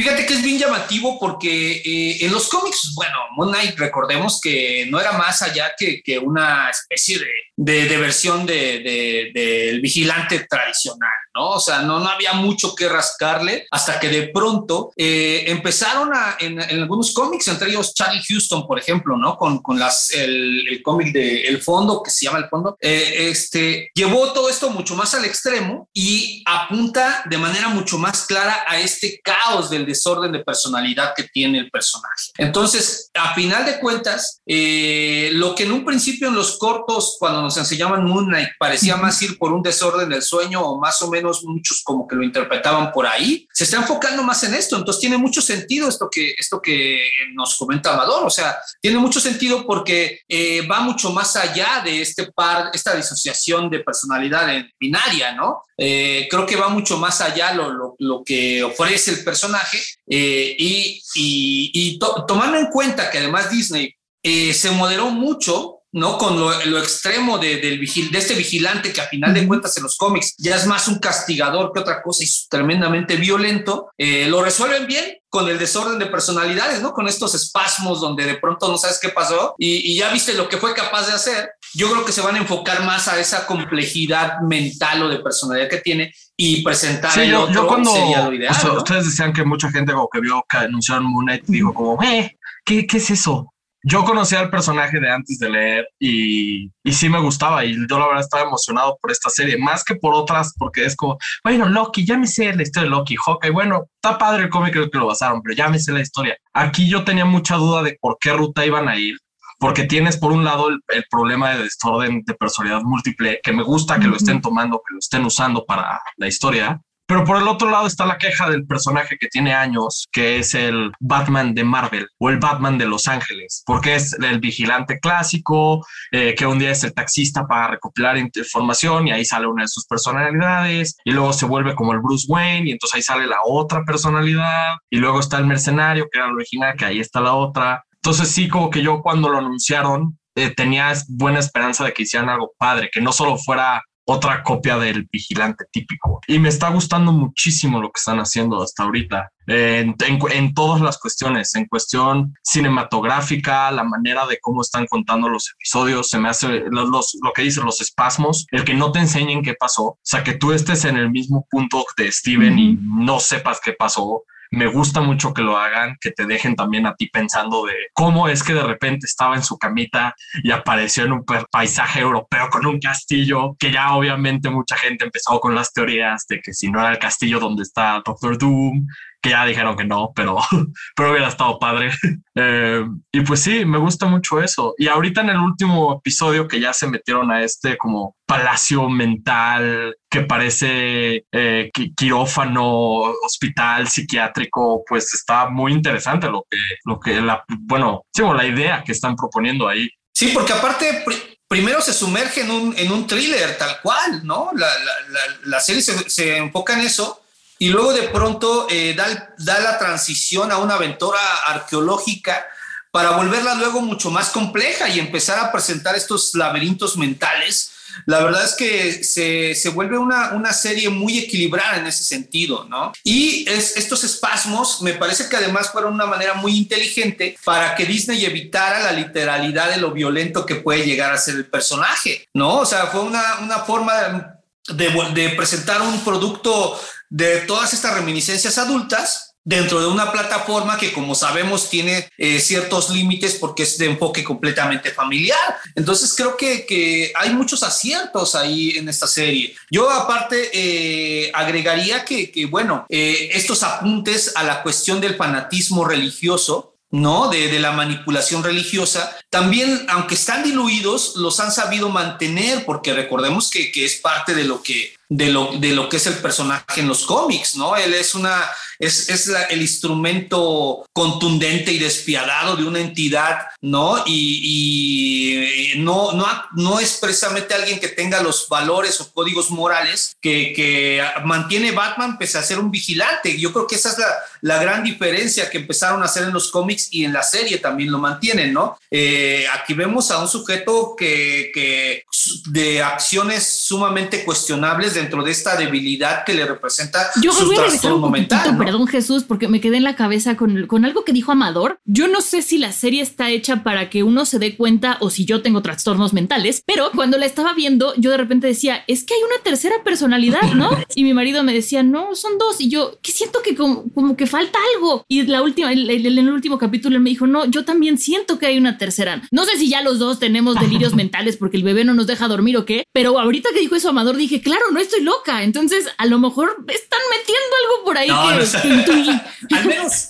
Fíjate 0.00 0.24
que 0.24 0.32
es 0.32 0.42
bien 0.42 0.58
llamativo 0.58 1.18
porque 1.20 1.72
eh, 1.84 2.24
en 2.24 2.32
los 2.32 2.48
cómics, 2.48 2.92
bueno, 2.94 3.18
Moon 3.36 3.50
Knight, 3.50 3.78
recordemos 3.78 4.40
que 4.40 4.86
no 4.88 4.98
era 4.98 5.12
más 5.12 5.42
allá 5.42 5.74
que, 5.76 6.00
que 6.02 6.18
una 6.18 6.70
especie 6.70 7.18
de, 7.18 7.30
de, 7.54 7.86
de 7.86 7.96
versión 7.98 8.46
del 8.46 8.82
de, 8.82 9.78
vigilante 9.82 10.46
tradicional, 10.48 11.10
¿no? 11.40 11.50
O 11.52 11.60
sea, 11.60 11.80
no, 11.80 12.00
no 12.00 12.08
había 12.08 12.34
mucho 12.34 12.74
que 12.74 12.86
rascarle 12.86 13.66
hasta 13.70 13.98
que 13.98 14.08
de 14.10 14.28
pronto 14.28 14.92
eh, 14.94 15.44
empezaron 15.46 16.10
a, 16.12 16.36
en, 16.38 16.60
en, 16.60 16.80
algunos 16.82 17.14
cómics, 17.14 17.48
entre 17.48 17.70
ellos 17.70 17.94
Charlie 17.94 18.22
Houston, 18.28 18.66
por 18.66 18.78
ejemplo, 18.78 19.16
¿no? 19.16 19.36
Con, 19.36 19.62
con 19.62 19.78
las, 19.78 20.10
el, 20.10 20.68
el 20.68 20.82
cómic 20.82 21.12
de 21.12 21.42
El 21.48 21.62
Fondo, 21.62 22.02
que 22.02 22.10
se 22.10 22.26
llama 22.26 22.38
El 22.38 22.48
Fondo, 22.48 22.76
eh, 22.80 23.28
este, 23.30 23.90
llevó 23.94 24.32
todo 24.32 24.50
esto 24.50 24.68
mucho 24.68 24.94
más 24.94 25.14
al 25.14 25.24
extremo 25.24 25.88
y 25.94 26.42
apunta 26.46 27.24
de 27.30 27.38
manera 27.38 27.68
mucho 27.68 27.96
más 27.96 28.26
clara 28.26 28.64
a 28.66 28.78
este 28.78 29.20
caos 29.24 29.70
del 29.70 29.86
desorden 29.86 30.32
de 30.32 30.44
personalidad 30.44 31.14
que 31.16 31.24
tiene 31.24 31.58
el 31.58 31.70
personaje. 31.70 32.32
Entonces, 32.36 33.10
a 33.14 33.34
final 33.34 33.64
de 33.64 33.80
cuentas, 33.80 34.42
eh, 34.46 35.30
lo 35.32 35.54
que 35.54 35.62
en 35.62 35.72
un 35.72 35.86
principio 35.86 36.28
en 36.28 36.34
los 36.34 36.58
cortos, 36.58 37.16
cuando 37.18 37.40
nos 37.40 37.56
enseñaban 37.56 38.04
Moon 38.04 38.26
Knight 38.26 38.50
parecía 38.58 38.96
más 38.96 39.22
ir 39.22 39.38
por 39.38 39.52
un 39.52 39.62
desorden 39.62 40.10
del 40.10 40.22
sueño 40.22 40.60
o 40.60 40.78
más 40.78 41.00
o 41.00 41.10
menos 41.10 41.29
muchos 41.44 41.82
como 41.82 42.06
que 42.06 42.16
lo 42.16 42.22
interpretaban 42.22 42.92
por 42.92 43.06
ahí, 43.06 43.46
se 43.52 43.64
está 43.64 43.78
enfocando 43.78 44.22
más 44.22 44.42
en 44.44 44.54
esto. 44.54 44.76
Entonces 44.76 45.00
tiene 45.00 45.16
mucho 45.16 45.40
sentido 45.40 45.88
esto 45.88 46.08
que, 46.10 46.34
esto 46.38 46.60
que 46.60 47.10
nos 47.34 47.56
comenta 47.56 47.92
Amador. 47.92 48.26
O 48.26 48.30
sea, 48.30 48.56
tiene 48.80 48.98
mucho 48.98 49.20
sentido 49.20 49.66
porque 49.66 50.20
eh, 50.28 50.66
va 50.66 50.80
mucho 50.80 51.10
más 51.12 51.36
allá 51.36 51.82
de 51.84 52.02
este 52.02 52.30
par, 52.32 52.70
esta 52.72 52.94
disociación 52.94 53.70
de 53.70 53.80
personalidad 53.80 54.48
binaria, 54.78 55.32
¿no? 55.32 55.62
Eh, 55.76 56.28
creo 56.30 56.44
que 56.44 56.56
va 56.56 56.68
mucho 56.68 56.98
más 56.98 57.20
allá 57.20 57.54
lo, 57.54 57.94
lo, 57.98 58.22
que 58.24 58.62
ofrece 58.62 59.12
el 59.12 59.24
personaje 59.24 59.78
eh, 60.06 60.54
y, 60.58 61.00
y, 61.14 61.98
tomando 61.98 62.58
en 62.58 62.66
cuenta 62.66 63.10
que 63.10 63.18
además 63.18 63.50
Disney 63.50 63.94
se 64.22 64.70
moderó 64.72 65.10
mucho 65.10 65.79
¿no? 65.92 66.18
Con 66.18 66.38
lo, 66.38 66.78
extremo 66.78 67.38
de, 67.38 67.56
del 67.56 67.78
vigil, 67.78 68.10
de 68.10 68.18
este 68.18 68.34
vigilante 68.34 68.92
que 68.92 69.00
a 69.00 69.08
final 69.08 69.34
de 69.34 69.46
cuentas 69.46 69.76
en 69.76 69.82
los 69.82 69.96
cómics 69.96 70.34
ya 70.38 70.56
es 70.56 70.66
más 70.66 70.86
un 70.88 70.98
castigador 70.98 71.72
que 71.72 71.80
otra 71.80 72.02
cosa 72.02 72.22
y 72.22 72.26
es 72.26 72.46
tremendamente 72.48 73.16
violento, 73.16 73.90
eh, 73.98 74.26
lo 74.28 74.42
resuelven 74.42 74.86
bien 74.86 75.18
con 75.28 75.48
el 75.48 75.58
desorden 75.58 75.98
de 75.98 76.06
personalidades, 76.06 76.82
¿no? 76.82 76.92
Con 76.92 77.08
estos 77.08 77.34
espasmos 77.34 78.00
donde 78.00 78.24
de 78.24 78.34
pronto 78.34 78.68
no 78.68 78.76
sabes 78.76 78.98
qué 79.00 79.10
pasó 79.10 79.54
y, 79.58 79.96
ya 79.96 80.12
viste 80.12 80.34
lo 80.34 80.48
que 80.48 80.58
fue 80.58 80.74
capaz 80.74 81.06
de 81.06 81.12
hacer. 81.12 81.50
Yo 81.74 81.90
creo 81.90 82.04
que 82.04 82.12
se 82.12 82.20
van 82.20 82.34
a 82.34 82.38
enfocar 82.38 82.84
más 82.84 83.06
a 83.06 83.18
esa 83.18 83.46
complejidad 83.46 84.40
mental 84.40 85.02
o 85.02 85.08
de 85.08 85.18
personalidad 85.20 85.68
que 85.68 85.78
tiene 85.78 86.12
y 86.36 86.62
presentar 86.62 87.16
el 87.18 87.30
yo, 87.30 87.42
otro 87.42 87.66
cuando 87.66 87.92
sería 87.92 88.24
lo 88.24 88.32
ideal, 88.32 88.54
ustedes 88.76 89.06
decían 89.06 89.32
que 89.32 89.44
mucha 89.44 89.70
gente 89.70 89.92
como 89.92 90.08
que 90.08 90.20
vio 90.20 90.44
que 90.48 90.56
anunciaron 90.56 91.04
Moon 91.04 91.26
Knight 91.26 91.44
dijo 91.46 91.72
como, 91.74 92.02
eh, 92.02 92.36
¿qué, 92.64 92.86
¿qué 92.86 92.96
es 92.96 93.10
eso? 93.10 93.52
Yo 93.82 94.04
conocía 94.04 94.40
al 94.40 94.50
personaje 94.50 95.00
de 95.00 95.10
antes 95.10 95.38
de 95.38 95.50
leer 95.50 95.88
y, 95.98 96.70
y, 96.84 96.92
sí 96.92 97.08
me 97.08 97.20
gustaba 97.20 97.64
y 97.64 97.74
yo 97.88 97.98
la 97.98 98.06
verdad 98.06 98.22
estaba 98.22 98.44
emocionado 98.44 98.98
por 99.00 99.10
esta 99.10 99.30
serie, 99.30 99.56
más 99.56 99.84
que 99.84 99.94
por 99.94 100.14
otras, 100.14 100.54
porque 100.58 100.84
es 100.84 100.96
como, 100.96 101.18
bueno, 101.42 101.68
Loki, 101.68 102.04
ya 102.04 102.18
me 102.18 102.26
sé 102.26 102.54
la 102.54 102.62
historia 102.62 102.88
de 102.88 102.96
Loki, 102.96 103.16
Hawkeye, 103.16 103.50
bueno, 103.50 103.86
está 103.94 104.18
padre 104.18 104.44
el 104.44 104.50
cómic, 104.50 104.72
creo 104.72 104.90
que 104.90 104.98
lo 104.98 105.06
basaron, 105.06 105.42
pero 105.42 105.54
ya 105.54 105.68
me 105.68 105.78
sé 105.78 105.92
la 105.92 106.00
historia. 106.00 106.36
Aquí 106.52 106.88
yo 106.88 107.04
tenía 107.04 107.24
mucha 107.24 107.56
duda 107.56 107.82
de 107.82 107.96
por 108.00 108.18
qué 108.20 108.32
ruta 108.32 108.66
iban 108.66 108.88
a 108.88 108.96
ir, 108.96 109.16
porque 109.58 109.84
tienes 109.84 110.16
por 110.16 110.32
un 110.32 110.44
lado 110.44 110.68
el, 110.68 111.04
problema 111.10 111.50
de 111.50 111.64
desorden 111.64 112.22
de 112.26 112.34
personalidad 112.34 112.82
múltiple, 112.82 113.40
que 113.42 113.52
me 113.52 113.62
gusta 113.62 113.98
que 113.98 114.08
lo 114.08 114.16
estén 114.16 114.40
tomando, 114.40 114.78
que 114.78 114.94
lo 114.94 114.98
estén 114.98 115.24
usando 115.24 115.64
para 115.64 116.00
la 116.16 116.26
historia, 116.26 116.80
pero 117.10 117.24
por 117.24 117.38
el 117.38 117.48
otro 117.48 117.68
lado 117.68 117.88
está 117.88 118.06
la 118.06 118.18
queja 118.18 118.48
del 118.48 118.64
personaje 118.68 119.16
que 119.18 119.26
tiene 119.26 119.52
años, 119.52 120.06
que 120.12 120.38
es 120.38 120.54
el 120.54 120.92
Batman 121.00 121.56
de 121.56 121.64
Marvel 121.64 122.06
o 122.20 122.30
el 122.30 122.38
Batman 122.38 122.78
de 122.78 122.86
Los 122.86 123.08
Ángeles, 123.08 123.64
porque 123.66 123.96
es 123.96 124.12
el 124.12 124.38
vigilante 124.38 125.00
clásico, 125.00 125.84
eh, 126.12 126.36
que 126.36 126.46
un 126.46 126.60
día 126.60 126.70
es 126.70 126.84
el 126.84 126.94
taxista 126.94 127.48
para 127.48 127.66
recopilar 127.66 128.16
información 128.16 129.08
y 129.08 129.10
ahí 129.10 129.24
sale 129.24 129.48
una 129.48 129.64
de 129.64 129.68
sus 129.68 129.86
personalidades 129.86 130.98
y 131.04 131.10
luego 131.10 131.32
se 131.32 131.46
vuelve 131.46 131.74
como 131.74 131.94
el 131.94 131.98
Bruce 131.98 132.26
Wayne 132.28 132.68
y 132.68 132.72
entonces 132.74 132.94
ahí 132.94 133.02
sale 133.02 133.26
la 133.26 133.38
otra 133.44 133.82
personalidad 133.84 134.74
y 134.88 134.98
luego 134.98 135.18
está 135.18 135.38
el 135.38 135.46
mercenario, 135.46 136.06
que 136.12 136.20
era 136.20 136.28
el 136.28 136.34
original, 136.34 136.76
que 136.76 136.84
ahí 136.84 137.00
está 137.00 137.20
la 137.20 137.34
otra. 137.34 137.84
Entonces 137.94 138.28
sí, 138.28 138.46
como 138.46 138.70
que 138.70 138.82
yo 138.82 139.02
cuando 139.02 139.30
lo 139.30 139.38
anunciaron 139.38 140.16
eh, 140.36 140.54
tenía 140.54 140.92
buena 141.08 141.40
esperanza 141.40 141.84
de 141.84 141.92
que 141.92 142.04
hicieran 142.04 142.28
algo 142.28 142.52
padre, 142.56 142.88
que 142.92 143.00
no 143.00 143.10
solo 143.10 143.36
fuera 143.36 143.82
otra 144.12 144.42
copia 144.42 144.76
del 144.76 145.08
vigilante 145.10 145.64
típico. 145.70 146.20
Y 146.26 146.38
me 146.40 146.48
está 146.48 146.68
gustando 146.70 147.12
muchísimo 147.12 147.80
lo 147.80 147.88
que 147.88 147.98
están 147.98 148.18
haciendo 148.18 148.60
hasta 148.60 148.82
ahorita. 148.82 149.30
En, 149.46 149.94
en, 149.98 150.54
todas 150.54 150.80
las 150.80 150.98
cuestiones, 150.98 151.54
en 151.54 151.66
cuestión 151.66 152.34
cinematográfica, 152.42 153.70
la 153.70 153.84
manera 153.84 154.26
de 154.26 154.38
cómo 154.40 154.62
están 154.62 154.86
contando 154.86 155.28
los 155.28 155.52
episodios, 155.54 156.08
se 156.08 156.18
me 156.18 156.28
hace 156.28 156.64
los, 156.70 157.18
lo 157.22 157.32
que 157.32 157.42
dicen 157.42 157.64
los 157.64 157.80
espasmos, 157.80 158.46
el 158.50 158.64
que 158.64 158.74
no 158.74 158.90
te 158.90 158.98
enseñen 158.98 159.42
qué 159.42 159.54
pasó, 159.54 159.82
o 159.82 159.98
sea, 160.02 160.22
que 160.22 160.34
tú 160.34 160.52
estés 160.52 160.84
en 160.84 160.96
el 160.96 161.10
mismo 161.10 161.46
punto 161.50 161.84
de 161.96 162.10
Steven 162.12 162.58
y 162.58 162.78
no 162.80 163.18
sepas 163.18 163.60
qué 163.64 163.72
pasó, 163.72 164.24
me 164.50 164.66
gusta 164.66 165.00
mucho 165.00 165.32
que 165.32 165.42
lo 165.42 165.56
hagan, 165.56 165.96
que 166.00 166.10
te 166.10 166.26
dejen 166.26 166.56
también 166.56 166.86
a 166.86 166.94
ti 166.94 167.08
pensando 167.08 167.64
de 167.66 167.74
cómo 167.92 168.28
es 168.28 168.42
que 168.42 168.52
de 168.52 168.62
repente 168.62 169.06
estaba 169.06 169.36
en 169.36 169.44
su 169.44 169.56
camita 169.58 170.14
y 170.42 170.50
apareció 170.50 171.04
en 171.04 171.12
un 171.12 171.24
paisaje 171.24 172.00
europeo 172.00 172.48
con 172.50 172.66
un 172.66 172.80
castillo, 172.80 173.54
que 173.58 173.70
ya 173.70 173.94
obviamente 173.94 174.50
mucha 174.50 174.76
gente 174.76 175.04
empezó 175.04 175.38
con 175.38 175.54
las 175.54 175.72
teorías 175.72 176.26
de 176.28 176.40
que 176.40 176.52
si 176.52 176.70
no 176.70 176.80
era 176.80 176.90
el 176.90 176.98
castillo 176.98 177.38
donde 177.38 177.62
está 177.62 178.02
Doctor 178.04 178.36
Doom, 178.36 178.86
que 179.22 179.30
ya 179.30 179.44
dijeron 179.44 179.76
que 179.76 179.84
no, 179.84 180.12
pero, 180.14 180.38
pero 180.96 181.10
hubiera 181.10 181.28
estado 181.28 181.58
padre. 181.58 181.90
Eh, 182.42 182.86
y 183.12 183.20
pues 183.22 183.42
sí, 183.42 183.66
me 183.66 183.76
gusta 183.76 184.06
mucho 184.06 184.40
eso. 184.40 184.74
Y 184.78 184.86
ahorita 184.86 185.20
en 185.20 185.30
el 185.30 185.36
último 185.36 185.98
episodio 185.98 186.48
que 186.48 186.60
ya 186.60 186.72
se 186.72 186.86
metieron 186.86 187.30
a 187.30 187.42
este 187.42 187.76
como 187.76 188.16
palacio 188.24 188.88
mental 188.88 189.94
que 190.08 190.22
parece 190.22 191.24
eh, 191.32 191.70
quirófano, 191.96 193.12
hospital 193.24 193.88
psiquiátrico, 193.88 194.84
pues 194.88 195.12
está 195.12 195.50
muy 195.50 195.72
interesante 195.72 196.28
lo 196.28 196.46
que, 196.48 196.58
lo 196.84 197.00
que 197.00 197.20
la, 197.20 197.44
bueno, 197.48 198.06
sí, 198.14 198.22
la 198.22 198.46
idea 198.46 198.84
que 198.86 198.92
están 198.92 199.16
proponiendo 199.16 199.68
ahí. 199.68 199.90
Sí, 200.14 200.30
porque 200.32 200.52
aparte 200.52 201.04
primero 201.48 201.80
se 201.82 201.92
sumerge 201.92 202.42
en 202.42 202.50
un, 202.52 202.74
en 202.78 202.92
un 202.92 203.06
thriller 203.06 203.58
tal 203.58 203.80
cual, 203.82 204.24
¿no? 204.24 204.50
La, 204.54 204.68
la, 204.68 205.20
la, 205.44 205.60
serie 205.60 205.82
se, 205.82 206.08
se, 206.08 206.36
enfoca 206.36 206.74
en 206.74 206.86
eso 206.86 207.20
y 207.60 207.68
luego 207.68 207.92
de 207.92 208.08
pronto 208.08 208.66
eh, 208.70 208.94
da, 208.94 209.34
da 209.36 209.60
la 209.60 209.78
transición 209.78 210.50
a 210.50 210.56
una 210.56 210.74
aventura 210.76 211.18
arqueológica 211.46 212.46
para 212.90 213.10
volverla 213.10 213.54
luego 213.54 213.82
mucho 213.82 214.10
más 214.10 214.30
compleja 214.30 214.88
y 214.88 214.98
empezar 214.98 215.38
a 215.38 215.52
presentar 215.52 215.94
estos 215.94 216.34
laberintos 216.34 216.96
mentales. 216.96 217.72
La 218.06 218.24
verdad 218.24 218.44
es 218.46 218.54
que 218.54 219.04
se, 219.04 219.54
se 219.54 219.68
vuelve 219.68 219.98
una, 219.98 220.32
una, 220.32 220.54
serie 220.54 220.88
muy 220.88 221.18
equilibrada 221.18 221.76
en 221.76 221.86
ese 221.86 222.02
sentido, 222.02 222.64
¿no? 222.64 222.92
Y 223.04 223.46
es, 223.46 223.76
estos 223.76 224.04
espasmos 224.04 224.80
me 224.80 224.94
parece 224.94 225.28
que 225.28 225.36
además 225.36 225.70
fueron 225.70 225.94
una 225.94 226.06
manera 226.06 226.34
muy 226.34 226.56
inteligente 226.56 227.36
para 227.44 227.74
que 227.74 227.84
Disney 227.84 228.24
evitara 228.24 228.80
la 228.80 228.92
literalidad 228.92 229.68
de 229.68 229.78
lo 229.78 229.90
violento 229.90 230.46
que 230.46 230.54
puede 230.54 230.86
llegar 230.86 231.12
a 231.12 231.18
ser 231.18 231.34
el 231.34 231.46
personaje, 231.46 232.26
¿no? 232.32 232.60
O 232.60 232.66
sea, 232.66 232.86
fue 232.86 233.02
una, 233.02 233.40
una 233.40 233.58
forma 233.58 234.39
de, 234.68 235.28
presentar 235.30 235.82
un 235.82 236.00
producto 236.04 236.78
de 237.08 237.40
todas 237.40 237.72
estas 237.72 237.94
reminiscencias 237.94 238.58
adultas 238.58 239.34
dentro 239.42 239.80
de 239.80 239.86
una 239.86 240.12
plataforma 240.12 240.76
que 240.76 240.92
como 240.92 241.14
sabemos 241.14 241.70
tiene 241.70 242.08
eh, 242.18 242.38
ciertos 242.40 242.90
límites 242.90 243.36
porque 243.36 243.62
es 243.62 243.78
de 243.78 243.86
enfoque 243.86 244.22
completamente 244.22 244.90
familiar. 244.90 245.56
Entonces 245.74 246.14
creo 246.14 246.36
que, 246.36 247.12
hay 247.14 247.30
muchos 247.30 247.62
aciertos 247.62 248.34
ahí 248.34 248.76
en 248.76 248.88
esta 248.88 249.06
serie. 249.06 249.54
Yo 249.70 249.90
aparte 249.90 250.50
eh, 250.52 251.30
agregaría 251.34 252.04
que, 252.04 252.46
bueno, 252.50 252.86
eh, 252.88 253.30
estos 253.32 253.62
apuntes 253.62 254.32
a 254.36 254.42
la 254.42 254.62
cuestión 254.62 255.00
del 255.00 255.16
fanatismo 255.16 255.84
religioso 255.84 256.74
¿no? 256.90 257.28
De, 257.28 257.58
la 257.60 257.72
manipulación 257.72 258.42
religiosa, 258.42 259.16
también, 259.28 259.86
aunque 259.88 260.14
están 260.14 260.42
diluidos, 260.42 261.16
los 261.16 261.40
han 261.40 261.52
sabido 261.52 261.88
mantener, 261.88 262.64
porque 262.64 262.92
recordemos 262.92 263.50
que, 263.50 263.70
que 263.70 263.84
es 263.84 263.96
parte 263.96 264.34
de 264.34 264.44
lo 264.44 264.62
que 264.62 264.94
de 265.10 265.26
lo, 265.26 265.50
de 265.58 265.72
lo 265.72 265.88
que 265.88 265.96
es 265.96 266.06
el 266.06 266.14
personaje 266.14 266.80
en 266.80 266.86
los 266.86 267.04
cómics, 267.04 267.56
¿no? 267.56 267.76
Él 267.76 267.94
es 267.94 268.14
una, 268.14 268.48
es, 268.78 269.08
es 269.08 269.28
el 269.50 269.60
instrumento 269.60 270.86
contundente 270.92 271.72
y 271.72 271.80
despiadado 271.80 272.54
de 272.56 272.62
una 272.62 272.78
entidad, 272.78 273.40
¿no? 273.60 274.04
Y, 274.06 275.72
no, 275.78 276.12
no, 276.12 276.26
no 276.54 276.78
es 276.78 276.98
precisamente 277.00 277.54
alguien 277.54 277.80
que 277.80 277.88
tenga 277.88 278.22
los 278.22 278.48
valores 278.48 279.00
o 279.00 279.12
códigos 279.12 279.50
morales 279.50 280.16
que, 280.20 280.52
que, 280.54 281.02
mantiene 281.24 281.72
Batman 281.72 282.16
pese 282.16 282.38
a 282.38 282.42
ser 282.42 282.60
un 282.60 282.70
vigilante. 282.70 283.38
Yo 283.38 283.52
creo 283.52 283.66
que 283.66 283.76
esa 283.76 283.90
es 283.90 283.98
la, 283.98 284.06
la, 284.42 284.62
gran 284.62 284.84
diferencia 284.84 285.50
que 285.50 285.58
empezaron 285.58 286.02
a 286.02 286.04
hacer 286.04 286.24
en 286.24 286.32
los 286.32 286.50
cómics 286.50 286.88
y 286.92 287.04
en 287.04 287.12
la 287.12 287.22
serie 287.22 287.58
también 287.58 287.90
lo 287.90 287.98
mantienen, 287.98 288.52
¿no? 288.52 288.78
Eh, 288.90 289.44
aquí 289.52 289.74
vemos 289.74 290.10
a 290.10 290.18
un 290.18 290.28
sujeto 290.28 290.94
que, 290.96 291.50
que 291.52 292.04
de 292.46 292.82
acciones 292.82 293.64
sumamente 293.64 294.24
cuestionables 294.24 294.94
dentro 295.00 295.22
de 295.22 295.30
esta 295.30 295.56
debilidad 295.56 296.24
que 296.24 296.34
le 296.34 296.46
representa 296.46 297.10
Yo 297.22 297.32
su 297.32 297.52
trastorno 297.52 298.10
mental. 298.10 298.56
Perdón, 298.58 298.86
Jesús, 298.86 299.24
porque 299.24 299.48
me 299.48 299.60
quedé 299.60 299.78
en 299.78 299.84
la 299.84 299.96
cabeza 299.96 300.36
con, 300.36 300.66
con 300.66 300.84
algo 300.84 301.04
que 301.04 301.12
dijo 301.12 301.32
Amador. 301.32 301.80
Yo 301.84 302.08
no 302.08 302.20
sé 302.20 302.42
si 302.42 302.58
la 302.58 302.72
serie 302.72 303.02
está 303.02 303.30
hecha 303.30 303.62
para 303.62 303.90
que 303.90 304.02
uno 304.02 304.24
se 304.24 304.38
dé 304.38 304.56
cuenta 304.56 304.98
o 305.00 305.10
si 305.10 305.24
yo 305.24 305.42
tengo 305.42 305.62
trastornos 305.62 306.12
mentales, 306.12 306.62
pero 306.66 306.90
cuando 306.94 307.18
la 307.18 307.26
estaba 307.26 307.54
viendo, 307.54 307.94
yo 307.96 308.10
de 308.10 308.16
repente 308.16 308.46
decía, 308.46 308.84
es 308.86 309.04
que 309.04 309.14
hay 309.14 309.20
una 309.22 309.42
tercera 309.42 309.76
personalidad, 309.84 310.52
¿no? 310.54 310.70
Y 310.94 311.04
mi 311.04 311.14
marido 311.14 311.42
me 311.44 311.52
decía, 311.52 311.82
no, 311.82 312.14
son 312.14 312.36
dos. 312.36 312.60
Y 312.60 312.68
yo, 312.68 312.98
que 313.00 313.12
siento 313.12 313.40
que 313.42 313.54
como, 313.54 313.90
como, 313.92 314.16
que 314.16 314.26
falta 314.26 314.58
algo. 314.74 315.04
Y 315.08 315.22
la 315.22 315.42
última, 315.42 315.72
en 315.72 315.88
el, 315.88 316.30
último 316.30 316.58
capítulo 316.58 316.96
él 316.96 317.02
me 317.02 317.10
dijo, 317.10 317.26
no, 317.26 317.44
yo 317.46 317.64
también 317.64 317.96
siento 317.96 318.38
que 318.38 318.46
hay 318.46 318.58
una 318.58 318.76
tercera. 318.76 319.22
No 319.30 319.44
sé 319.44 319.56
si 319.56 319.68
ya 319.68 319.82
los 319.82 319.98
dos 319.98 320.18
tenemos 320.18 320.58
delirios 320.58 320.94
mentales 321.00 321.36
porque 321.36 321.56
el 321.56 321.62
bebé 321.62 321.84
no 321.84 321.94
nos 321.94 322.06
deja 322.06 322.28
dormir 322.28 322.56
o 322.56 322.64
qué, 322.64 322.84
pero 322.92 323.18
ahorita 323.18 323.50
que 323.54 323.60
dijo 323.60 323.76
eso 323.76 323.90
Amador 323.90 324.16
dije, 324.16 324.40
claro, 324.40 324.62
no 324.72 324.80
estoy 324.90 325.04
loca. 325.04 325.42
Entonces, 325.42 325.86
a 325.96 326.06
lo 326.06 326.18
mejor 326.18 326.56
están 326.68 327.00
metiendo 327.10 327.56
algo 327.62 327.84
por 327.84 327.98
ahí 327.98 328.08
que, 328.08 329.54
al 329.56 329.64
menos. 329.64 330.08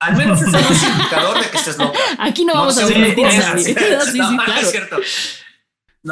Al 0.00 0.16
menos 0.16 0.40
es 0.40 0.48
un 0.48 0.54
indicador 0.54 1.40
de 1.42 1.50
que 1.50 1.56
estés 1.58 1.76
loca. 1.76 1.98
Aquí 2.18 2.44
no, 2.46 2.54
vamos 2.54 2.78
a 2.78 2.86
ver 2.86 2.98
mentiras. 2.98 3.62
Sí, 3.62 3.74
sí, 3.74 3.74
claro. 3.74 4.60
es 4.60 4.70
cierto. 4.70 4.96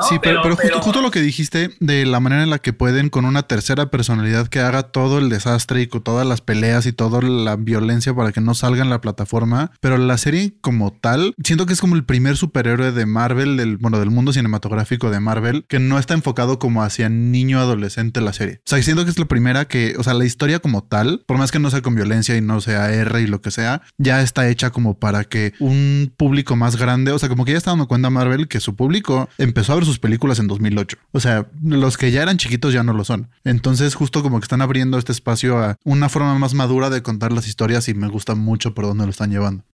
Sí, 0.08 0.16
pero, 0.22 0.42
justo, 0.42 0.80
justo, 0.80 1.02
lo 1.02 1.10
que 1.10 1.22
dijiste 1.22 1.70
de 1.80 2.04
la 2.04 2.20
manera 2.20 2.42
en 2.42 2.50
la 2.50 2.58
que 2.58 2.74
pueden 2.74 3.08
con 3.08 3.24
una 3.24 3.44
tercera 3.44 3.90
personalidad 3.90 4.48
que 4.48 4.60
haga 4.60 4.82
todo 4.82 5.18
el 5.18 5.30
desastre 5.30 5.80
y 5.80 5.86
con 5.86 6.02
todas 6.02 6.26
las 6.26 6.42
peleas 6.42 6.84
y 6.86 6.92
toda 6.92 7.22
la 7.22 7.56
violencia 7.56 8.14
para 8.14 8.32
que 8.32 8.42
no 8.42 8.54
salga 8.54 8.82
en 8.82 8.90
la 8.90 9.00
plataforma. 9.00 9.72
Pero 9.80 9.96
la 9.96 10.18
serie 10.18 10.54
como 10.60 10.92
tal, 10.92 11.34
siento 11.42 11.64
que 11.64 11.72
es 11.72 11.80
como 11.80 11.94
el 11.94 12.04
primer 12.04 12.36
superhéroe 12.36 12.92
de 12.92 13.06
Marvel, 13.06 13.56
del, 13.56 13.78
bueno, 13.78 13.98
del 13.98 14.10
mundo 14.10 14.32
cinematográfico 14.32 15.10
de 15.10 15.20
Marvel, 15.20 15.64
que 15.68 15.78
no 15.78 15.98
está 15.98 16.14
enfocado 16.14 16.58
como 16.58 16.82
hacia 16.82 17.08
niño 17.08 17.58
adolescente 17.58 18.20
la 18.20 18.34
serie. 18.34 18.56
O 18.58 18.68
sea, 18.68 18.82
siento 18.82 19.04
que 19.04 19.10
es 19.10 19.18
la 19.18 19.24
primera 19.24 19.64
que, 19.64 19.94
o 19.98 20.02
sea, 20.02 20.12
la 20.14 20.26
historia 20.26 20.58
como 20.58 20.84
tal, 20.84 21.24
por 21.26 21.38
más 21.38 21.50
que 21.50 21.58
no 21.58 21.70
sea 21.70 21.80
con 21.80 21.94
violencia 21.94 22.36
y 22.36 22.42
no 22.42 22.60
sea 22.60 22.92
R 22.92 23.22
y 23.22 23.26
lo 23.26 23.40
que 23.40 23.50
sea, 23.50 23.82
ya 23.96 24.20
está 24.20 24.48
hecha 24.48 24.70
como 24.70 24.98
para 24.98 25.24
que 25.24 25.54
un 25.60 26.12
público 26.14 26.56
más 26.56 26.76
grande, 26.76 27.12
o 27.12 27.18
sea, 27.18 27.30
como 27.30 27.46
que 27.46 27.52
ya 27.52 27.58
está 27.58 27.70
dando 27.70 27.88
cuenta 27.88 28.10
Marvel 28.10 28.48
que 28.48 28.60
su 28.60 28.76
público 28.76 29.28
empezó 29.38 29.72
a 29.72 29.77
sus 29.84 29.98
películas 29.98 30.38
en 30.38 30.46
2008. 30.46 30.96
O 31.12 31.20
sea, 31.20 31.48
los 31.62 31.96
que 31.96 32.10
ya 32.10 32.22
eran 32.22 32.38
chiquitos 32.38 32.72
ya 32.72 32.82
no 32.82 32.92
lo 32.92 33.04
son. 33.04 33.30
Entonces, 33.44 33.94
justo 33.94 34.22
como 34.22 34.38
que 34.40 34.44
están 34.44 34.62
abriendo 34.62 34.98
este 34.98 35.12
espacio 35.12 35.58
a 35.58 35.76
una 35.84 36.08
forma 36.08 36.38
más 36.38 36.54
madura 36.54 36.90
de 36.90 37.02
contar 37.02 37.32
las 37.32 37.46
historias 37.46 37.88
y 37.88 37.94
me 37.94 38.08
gusta 38.08 38.34
mucho 38.34 38.74
por 38.74 38.86
dónde 38.86 39.04
lo 39.04 39.10
están 39.10 39.30
llevando. 39.30 39.64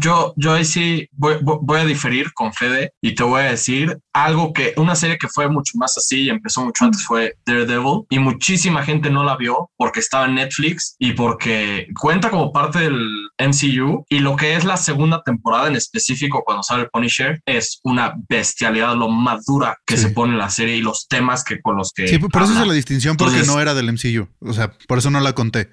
Yo, 0.00 0.34
yo 0.36 0.54
ahí 0.54 0.64
sí 0.64 1.08
voy, 1.12 1.36
voy, 1.42 1.80
a 1.80 1.84
diferir 1.84 2.32
con 2.32 2.52
Fede 2.52 2.92
y 3.00 3.14
te 3.14 3.22
voy 3.22 3.42
a 3.42 3.50
decir 3.50 3.98
algo 4.12 4.52
que 4.52 4.74
una 4.76 4.94
serie 4.94 5.18
que 5.18 5.28
fue 5.28 5.48
mucho 5.48 5.72
más 5.76 5.96
así 5.96 6.22
y 6.22 6.30
empezó 6.30 6.64
mucho 6.64 6.84
antes 6.84 7.04
fue 7.04 7.34
Daredevil 7.46 8.04
y 8.10 8.18
muchísima 8.18 8.82
gente 8.82 9.10
no 9.10 9.24
la 9.24 9.36
vio 9.36 9.70
porque 9.76 10.00
estaba 10.00 10.26
en 10.26 10.36
Netflix 10.36 10.96
y 10.98 11.12
porque 11.12 11.86
cuenta 11.98 12.30
como 12.30 12.52
parte 12.52 12.80
del 12.80 12.98
MCU 13.38 14.04
y 14.08 14.18
lo 14.18 14.36
que 14.36 14.56
es 14.56 14.64
la 14.64 14.76
segunda 14.76 15.22
temporada 15.22 15.68
en 15.68 15.76
específico 15.76 16.42
cuando 16.44 16.62
sale 16.62 16.82
el 16.82 16.90
Punisher 16.90 17.40
es 17.46 17.80
una 17.84 18.14
bestialidad 18.28 18.96
lo 18.96 19.08
más 19.08 19.44
dura 19.46 19.76
que 19.86 19.96
se 19.96 20.10
pone 20.10 20.32
en 20.32 20.38
la 20.38 20.50
serie 20.50 20.76
y 20.76 20.82
los 20.82 21.06
temas 21.08 21.44
que 21.44 21.60
con 21.60 21.76
los 21.76 21.92
que 21.92 22.08
Sí, 22.08 22.18
por 22.18 22.42
eso 22.42 22.58
es 22.60 22.66
la 22.66 22.72
distinción 22.72 23.16
porque 23.16 23.42
no 23.44 23.60
era 23.60 23.74
del 23.74 23.92
MCU, 23.92 24.28
o 24.40 24.52
sea, 24.52 24.72
por 24.86 24.98
eso 24.98 25.10
no 25.10 25.20
la 25.20 25.34
conté. 25.34 25.70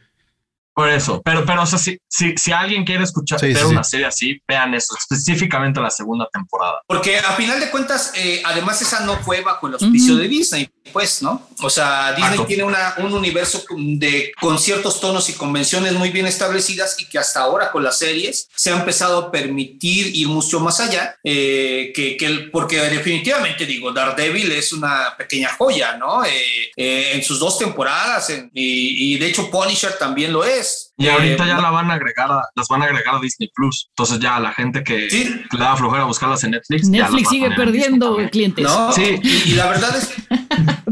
Por 0.75 0.89
eso, 0.89 1.21
pero, 1.23 1.45
pero 1.45 1.63
o 1.63 1.65
sea, 1.65 1.79
si, 1.79 1.97
si, 2.05 2.35
si 2.35 2.51
alguien 2.51 2.83
quiere 2.83 3.05
escuchar 3.05 3.39
ver 3.39 3.65
una 3.65 3.81
serie 3.81 4.07
así, 4.07 4.37
vean 4.45 4.73
eso, 4.73 4.93
específicamente 4.99 5.79
la 5.79 5.89
segunda 5.89 6.27
temporada. 6.29 6.81
Porque 6.85 7.17
a 7.17 7.31
final 7.31 7.61
de 7.61 7.71
cuentas, 7.71 8.11
eh, 8.13 8.41
además 8.43 8.81
esa 8.81 9.05
no 9.05 9.15
fue 9.19 9.39
bajo 9.39 9.67
el 9.67 9.73
auspicio 9.75 10.17
de 10.17 10.27
Disney, 10.27 10.69
pues, 10.91 11.21
¿no? 11.21 11.47
O 11.61 11.69
sea, 11.69 12.13
Disney 12.13 12.45
tiene 12.45 12.63
una, 12.63 12.95
un 12.97 13.13
universo 13.13 13.63
de, 13.75 14.31
con 14.39 14.59
ciertos 14.59 14.99
tonos 14.99 15.29
y 15.29 15.33
convenciones 15.33 15.93
muy 15.93 16.09
bien 16.09 16.25
establecidas 16.25 16.95
y 16.99 17.05
que 17.05 17.17
hasta 17.17 17.41
ahora 17.41 17.71
con 17.71 17.83
las 17.83 17.97
series 17.97 18.47
se 18.55 18.71
ha 18.71 18.77
empezado 18.77 19.17
a 19.19 19.31
permitir 19.31 20.15
ir 20.15 20.27
mucho 20.27 20.59
más 20.59 20.79
allá, 20.79 21.17
eh, 21.23 21.91
que, 21.95 22.17
que 22.17 22.49
porque 22.51 22.79
definitivamente 22.79 23.65
digo, 23.65 23.91
Daredevil 23.91 24.51
es 24.51 24.73
una 24.73 25.15
pequeña 25.17 25.49
joya, 25.49 25.97
¿no? 25.97 26.23
Eh, 26.25 27.11
en 27.13 27.23
sus 27.23 27.39
dos 27.39 27.57
temporadas 27.57 28.29
y, 28.29 29.13
y 29.13 29.17
de 29.17 29.27
hecho 29.27 29.49
Punisher 29.49 29.97
también 29.97 30.31
lo 30.31 30.43
es. 30.43 30.93
Y 30.97 31.09
ahorita 31.09 31.43
eh, 31.43 31.47
ya 31.47 31.59
la 31.59 31.71
van 31.71 31.91
a 31.91 31.95
agregar, 31.95 32.29
las 32.55 32.67
van 32.69 32.81
a 32.81 32.85
agregar 32.85 33.15
a 33.15 33.19
Disney 33.19 33.49
Plus. 33.53 33.87
Entonces 33.89 34.19
ya 34.19 34.39
la 34.39 34.53
gente 34.53 34.83
que 34.83 35.07
le 35.09 35.59
da 35.59 35.75
flojera 35.75 36.05
buscarlas 36.05 36.43
en 36.45 36.51
Netflix. 36.51 36.87
Netflix 36.87 37.29
sigue 37.29 37.51
perdiendo 37.51 38.17
clientes. 38.31 38.67
sí, 38.95 39.19
y, 39.21 39.51
la 39.51 39.67
verdad 39.67 39.95
es. 39.97 40.09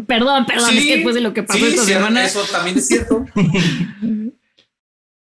Perdón, 0.07 0.45
perdón, 0.45 0.77
es 0.77 0.85
que 0.85 0.95
después 0.95 1.15
de 1.15 1.21
lo 1.21 1.33
que 1.33 1.43
pasó 1.43 1.65
esta 1.65 1.83
semana. 1.83 2.25
Eso 2.25 2.43
también 2.51 2.77
es 2.77 2.87
cierto. 2.87 3.25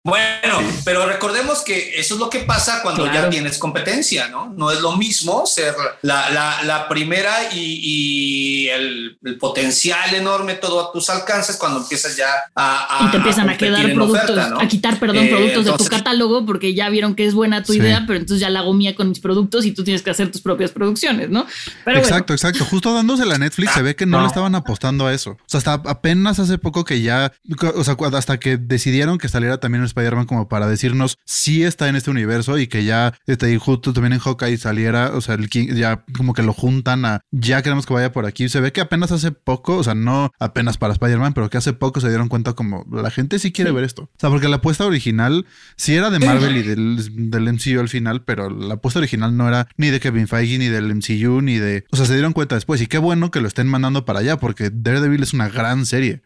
Bueno, 0.08 0.60
pero 0.84 1.06
recordemos 1.06 1.60
que 1.60 1.98
eso 1.98 2.14
es 2.14 2.20
lo 2.20 2.30
que 2.30 2.40
pasa 2.40 2.82
cuando 2.82 3.06
ya 3.12 3.28
tienes 3.28 3.58
competencia, 3.58 4.28
¿no? 4.28 4.52
No 4.56 4.70
es 4.70 4.80
lo 4.80 4.96
mismo 4.96 5.46
ser 5.46 5.74
la, 6.02 6.86
primera 6.88 7.52
y, 7.52 8.68
el, 8.68 9.18
potencial 9.38 10.14
enorme 10.14 10.54
todo 10.54 10.88
a 10.88 10.92
tus 10.92 11.10
alcances 11.10 11.56
cuando 11.56 11.80
empiezas 11.80 12.16
ya 12.16 12.28
a... 12.54 13.06
y 13.06 13.10
te 13.10 13.16
empiezan 13.18 13.50
a, 13.50 13.56
quedar 13.56 13.92
productos, 13.92 14.38
a 14.38 14.68
quitar, 14.68 14.98
perdón, 14.98 15.24
eh, 15.24 15.28
productos 15.28 15.64
de 15.64 15.72
tu 15.72 15.84
catálogo 15.84 16.46
porque 16.46 16.74
ya 16.74 16.88
vieron 16.88 17.14
que 17.14 17.26
es 17.26 17.34
buena 17.34 17.62
tu 17.62 17.74
idea, 17.74 18.04
pero 18.06 18.18
entonces 18.18 18.40
ya 18.40 18.50
la 18.50 18.60
hago 18.60 18.72
mía 18.72 18.94
con 18.94 19.08
mis 19.08 19.20
productos 19.20 19.64
y 19.66 19.72
tú 19.72 19.84
tienes 19.84 20.02
que 20.02 20.10
hacer 20.10 20.30
tus 20.30 20.40
propias 20.40 20.70
producciones, 20.70 21.30
¿no? 21.30 21.46
Pero 21.84 21.98
exacto, 21.98 22.32
exacto. 22.32 22.64
Justo 22.64 22.94
dándose 22.94 23.26
la 23.26 23.38
Netflix 23.38 23.72
se 23.72 23.82
ve 23.82 23.96
que 23.96 24.06
no, 24.06 24.20
le 24.20 24.26
estaban 24.26 24.54
apostando 24.54 25.06
a 25.06 25.12
eso. 25.12 25.32
O 25.32 25.38
sea, 25.46 25.58
hasta 25.58 25.74
apenas 25.74 26.38
hace 26.38 26.58
poco 26.58 26.84
que 26.84 27.02
ya, 27.02 27.32
o 27.74 27.84
sea, 27.84 27.96
hasta 28.14 28.38
que 28.38 28.56
decidieron 28.56 29.18
que 29.18 29.28
saliera 29.28 29.58
también 29.58 29.82
el 29.82 29.88
Spider-Man 29.98 30.26
como 30.26 30.48
para 30.48 30.66
decirnos 30.66 31.18
si 31.24 31.64
está 31.64 31.88
en 31.88 31.96
este 31.96 32.10
universo 32.10 32.58
y 32.58 32.66
que 32.66 32.84
ya 32.84 33.14
está 33.26 33.48
y 33.48 33.58
justo 33.58 33.92
también 33.92 34.14
en 34.14 34.18
Hawkeye 34.18 34.56
saliera, 34.56 35.12
o 35.14 35.20
sea, 35.20 35.34
el 35.34 35.48
King, 35.48 35.74
ya 35.74 36.04
como 36.16 36.34
que 36.34 36.42
lo 36.42 36.52
juntan 36.52 37.04
a 37.04 37.20
ya 37.30 37.62
queremos 37.62 37.86
que 37.86 37.94
vaya 37.94 38.12
por 38.12 38.26
aquí. 38.26 38.48
Se 38.48 38.60
ve 38.60 38.72
que 38.72 38.80
apenas 38.80 39.12
hace 39.12 39.32
poco, 39.32 39.76
o 39.76 39.84
sea, 39.84 39.94
no 39.94 40.30
apenas 40.38 40.78
para 40.78 40.92
Spider-Man, 40.92 41.34
pero 41.34 41.50
que 41.50 41.58
hace 41.58 41.72
poco 41.72 42.00
se 42.00 42.08
dieron 42.08 42.28
cuenta 42.28 42.52
como 42.54 42.84
la 42.90 43.10
gente 43.10 43.38
sí 43.38 43.52
quiere 43.52 43.72
ver 43.72 43.84
esto. 43.84 44.02
O 44.02 44.10
sea, 44.18 44.30
porque 44.30 44.48
la 44.48 44.56
apuesta 44.56 44.86
original 44.86 45.46
sí 45.76 45.94
era 45.94 46.10
de 46.10 46.18
Marvel 46.18 46.56
y 46.56 46.62
del, 46.62 47.30
del 47.30 47.52
MCU 47.52 47.80
al 47.80 47.88
final, 47.88 48.22
pero 48.24 48.50
la 48.50 48.74
apuesta 48.74 48.98
original 48.98 49.36
no 49.36 49.48
era 49.48 49.68
ni 49.76 49.90
de 49.90 50.00
Kevin 50.00 50.28
Feige, 50.28 50.58
ni 50.58 50.68
del 50.68 50.94
MCU, 50.94 51.40
ni 51.42 51.58
de... 51.58 51.84
O 51.90 51.96
sea, 51.96 52.06
se 52.06 52.14
dieron 52.14 52.32
cuenta 52.32 52.54
después 52.54 52.80
y 52.80 52.86
qué 52.86 52.98
bueno 52.98 53.30
que 53.30 53.40
lo 53.40 53.48
estén 53.48 53.66
mandando 53.66 54.04
para 54.04 54.20
allá 54.20 54.38
porque 54.38 54.70
Daredevil 54.72 55.22
es 55.22 55.34
una 55.34 55.48
gran 55.48 55.86
serie. 55.86 56.22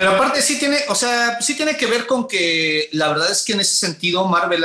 Pero 0.00 0.12
aparte 0.12 0.40
sí 0.40 0.58
tiene, 0.58 0.78
o 0.88 0.94
sea, 0.94 1.42
sí 1.42 1.54
tiene 1.54 1.76
que 1.76 1.84
ver 1.84 2.06
con 2.06 2.26
que 2.26 2.88
la 2.92 3.08
verdad 3.08 3.30
es 3.30 3.42
que 3.42 3.52
en 3.52 3.60
ese 3.60 3.74
sentido 3.74 4.24
Marvel 4.24 4.64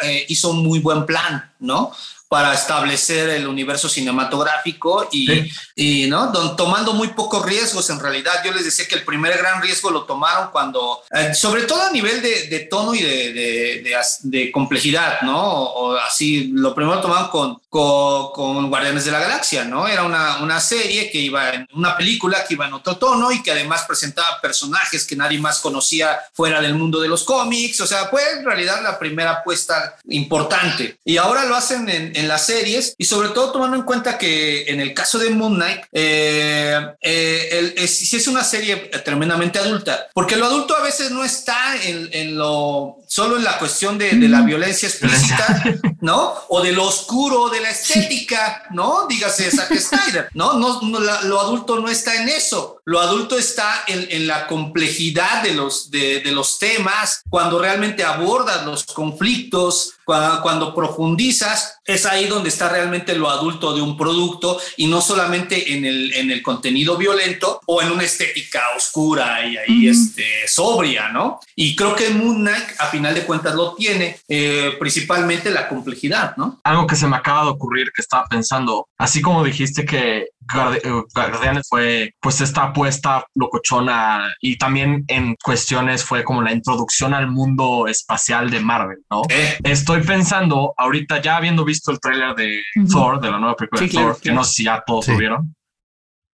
eh, 0.00 0.24
hizo 0.28 0.52
un 0.52 0.64
muy 0.64 0.78
buen 0.78 1.04
plan, 1.04 1.52
¿no? 1.58 1.92
Para 2.28 2.52
establecer 2.52 3.30
el 3.30 3.48
universo 3.48 3.88
cinematográfico 3.88 5.08
y, 5.10 5.50
y 5.74 6.06
¿no? 6.08 6.30
tomando 6.56 6.92
muy 6.92 7.08
pocos 7.08 7.44
riesgos 7.44 7.88
en 7.88 7.98
realidad. 7.98 8.42
Yo 8.44 8.52
les 8.52 8.66
decía 8.66 8.86
que 8.86 8.96
el 8.96 9.04
primer 9.04 9.36
gran 9.38 9.62
riesgo 9.62 9.90
lo 9.90 10.04
tomaron 10.04 10.50
cuando, 10.52 11.02
eh, 11.10 11.34
sobre 11.34 11.62
todo 11.62 11.82
a 11.82 11.90
nivel 11.90 12.20
de, 12.20 12.48
de 12.48 12.60
tono 12.60 12.94
y 12.94 13.02
de, 13.02 13.32
de, 13.32 13.96
de, 14.22 14.52
complejidad, 14.52 15.22
¿no? 15.22 15.38
O, 15.40 15.96
así, 15.96 16.50
lo 16.52 16.74
primero 16.74 17.00
tomaron 17.00 17.28
con, 17.28 17.60
con, 17.70 18.32
con, 18.32 18.68
Guardianes 18.68 19.06
de 19.06 19.12
la 19.12 19.20
Galaxia, 19.20 19.64
¿no? 19.64 19.88
Era 19.88 20.04
una, 20.04 20.42
una 20.42 20.60
serie 20.60 21.10
que 21.10 21.18
iba 21.18 21.54
en 21.54 21.66
una 21.72 21.96
película 21.96 22.44
que 22.46 22.54
iba 22.54 22.66
en 22.66 22.74
otro 22.74 22.98
tono 22.98 23.32
y 23.32 23.42
que 23.42 23.52
además 23.52 23.84
presentaba 23.88 24.38
personajes 24.42 25.06
que 25.06 25.16
nadie 25.16 25.38
más 25.38 25.60
conocía 25.60 26.18
fuera 26.34 26.60
del 26.60 26.74
mundo 26.74 27.00
de 27.00 27.08
los 27.08 27.24
cómics. 27.24 27.80
O 27.80 27.86
sea, 27.86 28.06
fue 28.06 28.20
en 28.38 28.44
realidad 28.44 28.82
la 28.82 28.98
primera 28.98 29.30
apuesta 29.30 29.96
importante. 30.08 30.98
Y 31.04 31.16
ahora 31.16 31.46
lo 31.46 31.56
hacen 31.56 31.88
en 31.88 32.17
en 32.18 32.28
las 32.28 32.46
series 32.46 32.94
y 32.98 33.04
sobre 33.04 33.30
todo 33.30 33.52
tomando 33.52 33.76
en 33.76 33.82
cuenta 33.82 34.18
que 34.18 34.64
en 34.64 34.80
el 34.80 34.92
caso 34.94 35.18
de 35.18 35.30
Moon 35.30 35.54
Knight, 35.54 35.82
eh, 35.92 36.78
eh, 37.00 37.74
es, 37.76 37.96
si 37.96 38.16
es 38.16 38.26
una 38.28 38.44
serie 38.44 38.90
tremendamente 39.04 39.58
adulta, 39.58 40.08
porque 40.14 40.36
lo 40.36 40.46
adulto 40.46 40.76
a 40.76 40.82
veces 40.82 41.10
no 41.10 41.24
está 41.24 41.76
en, 41.82 42.36
lo 42.36 42.98
solo 43.06 43.36
en 43.36 43.44
la 43.44 43.58
cuestión 43.58 43.98
de, 43.98 44.12
la 44.28 44.42
violencia 44.42 44.88
explícita, 44.88 45.64
¿no? 46.00 46.34
O 46.48 46.60
de 46.60 46.72
lo 46.72 46.84
oscuro, 46.84 47.48
de 47.48 47.60
la 47.60 47.70
estética, 47.70 48.64
¿no? 48.70 49.06
Dígase 49.08 49.50
Zack 49.50 49.74
Snyder, 49.78 50.28
¿no? 50.34 50.54
no, 50.54 50.80
lo 50.80 51.40
adulto 51.40 51.78
no 51.78 51.88
está 51.88 52.20
en 52.20 52.28
eso, 52.28 52.77
lo 52.88 53.00
adulto 53.00 53.36
está 53.36 53.84
en, 53.86 54.26
la 54.26 54.46
complejidad 54.46 55.42
de 55.42 55.52
los, 55.52 55.90
de, 55.90 56.22
los 56.32 56.58
temas, 56.58 57.20
cuando 57.28 57.58
realmente 57.58 58.02
abordas 58.02 58.64
los 58.64 58.86
conflictos, 58.86 59.92
cuando, 60.06 60.40
cuando 60.40 60.74
profundizas, 60.74 61.80
es 61.84 62.06
ahí 62.06 62.28
donde 62.28 62.48
está 62.48 62.70
realmente 62.70 63.14
lo 63.14 63.28
adulto 63.28 63.74
de 63.74 63.82
un 63.82 63.94
producto 63.94 64.58
y 64.78 64.86
no 64.86 65.02
solamente 65.02 65.74
en 65.74 65.84
el, 65.84 66.14
en 66.14 66.30
el 66.30 66.42
contenido 66.42 66.96
violento 66.96 67.60
o 67.66 67.82
en 67.82 67.92
una 67.92 68.04
estética 68.04 68.62
oscura 68.74 69.46
y 69.46 69.58
ahí 69.58 69.88
este, 69.88 70.48
sobria, 70.48 71.10
¿no? 71.10 71.40
Y 71.54 71.76
creo 71.76 71.94
que 71.94 72.08
Moon 72.08 72.36
Knight 72.36 72.68
a 72.78 72.86
final 72.86 73.14
de 73.14 73.26
cuentas 73.26 73.54
lo 73.54 73.74
tiene, 73.74 74.18
eh, 74.28 74.76
principalmente 74.78 75.50
la 75.50 75.68
complejidad, 75.68 76.38
¿no? 76.38 76.58
Algo 76.64 76.86
que 76.86 76.96
se 76.96 77.06
me 77.06 77.16
acaba 77.16 77.44
de 77.44 77.50
ocurrir 77.50 77.92
que 77.94 78.00
estaba 78.00 78.26
pensando, 78.28 78.88
así 78.96 79.20
como 79.20 79.44
dijiste 79.44 79.84
que 79.84 80.28
Guardianes 80.52 81.66
fue 81.68 82.14
pues 82.20 82.40
esta 82.40 82.64
apuesta 82.64 83.24
locochona 83.34 84.34
y 84.40 84.56
también 84.56 85.04
en 85.08 85.36
cuestiones 85.42 86.04
fue 86.04 86.24
como 86.24 86.42
la 86.42 86.52
introducción 86.52 87.14
al 87.14 87.30
mundo 87.30 87.86
espacial 87.86 88.50
de 88.50 88.60
Marvel, 88.60 88.98
¿no? 89.10 89.22
Eh. 89.28 89.58
Estoy 89.64 90.02
pensando 90.02 90.74
ahorita 90.76 91.20
ya 91.20 91.36
habiendo 91.36 91.64
visto 91.64 91.90
el 91.90 92.00
tráiler 92.00 92.34
de 92.34 92.60
Thor, 92.90 93.20
de 93.20 93.30
la 93.30 93.38
nueva 93.38 93.56
película 93.56 93.82
de 93.82 93.88
Thor, 93.88 94.20
que 94.20 94.32
no 94.32 94.44
sé 94.44 94.52
si 94.52 94.64
ya 94.64 94.82
todos 94.86 95.08
lo 95.08 95.16
vieron. 95.16 95.54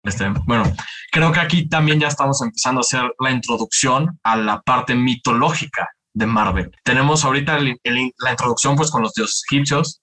Este, 0.05 0.29
bueno, 0.45 0.65
creo 1.11 1.33
que 1.33 1.41
aquí 1.41 1.67
también 1.67 1.99
ya 1.99 2.09
estamos 2.09 2.41
empezando 2.43 2.81
a 2.81 2.83
hacer 2.83 3.11
la 3.19 3.31
introducción 3.31 4.19
a 4.23 4.37
la 4.37 4.61
parte 4.61 4.95
mitológica 4.95 5.89
de 6.15 6.27
Marvel. 6.27 6.71
Tenemos 6.85 7.25
ahorita 7.25 7.59
la 7.59 8.31
introducción 8.31 8.77
pues 8.77 8.91
con 8.91 9.03
los 9.03 9.13
dioses 9.13 9.43
egipcios, 9.51 9.99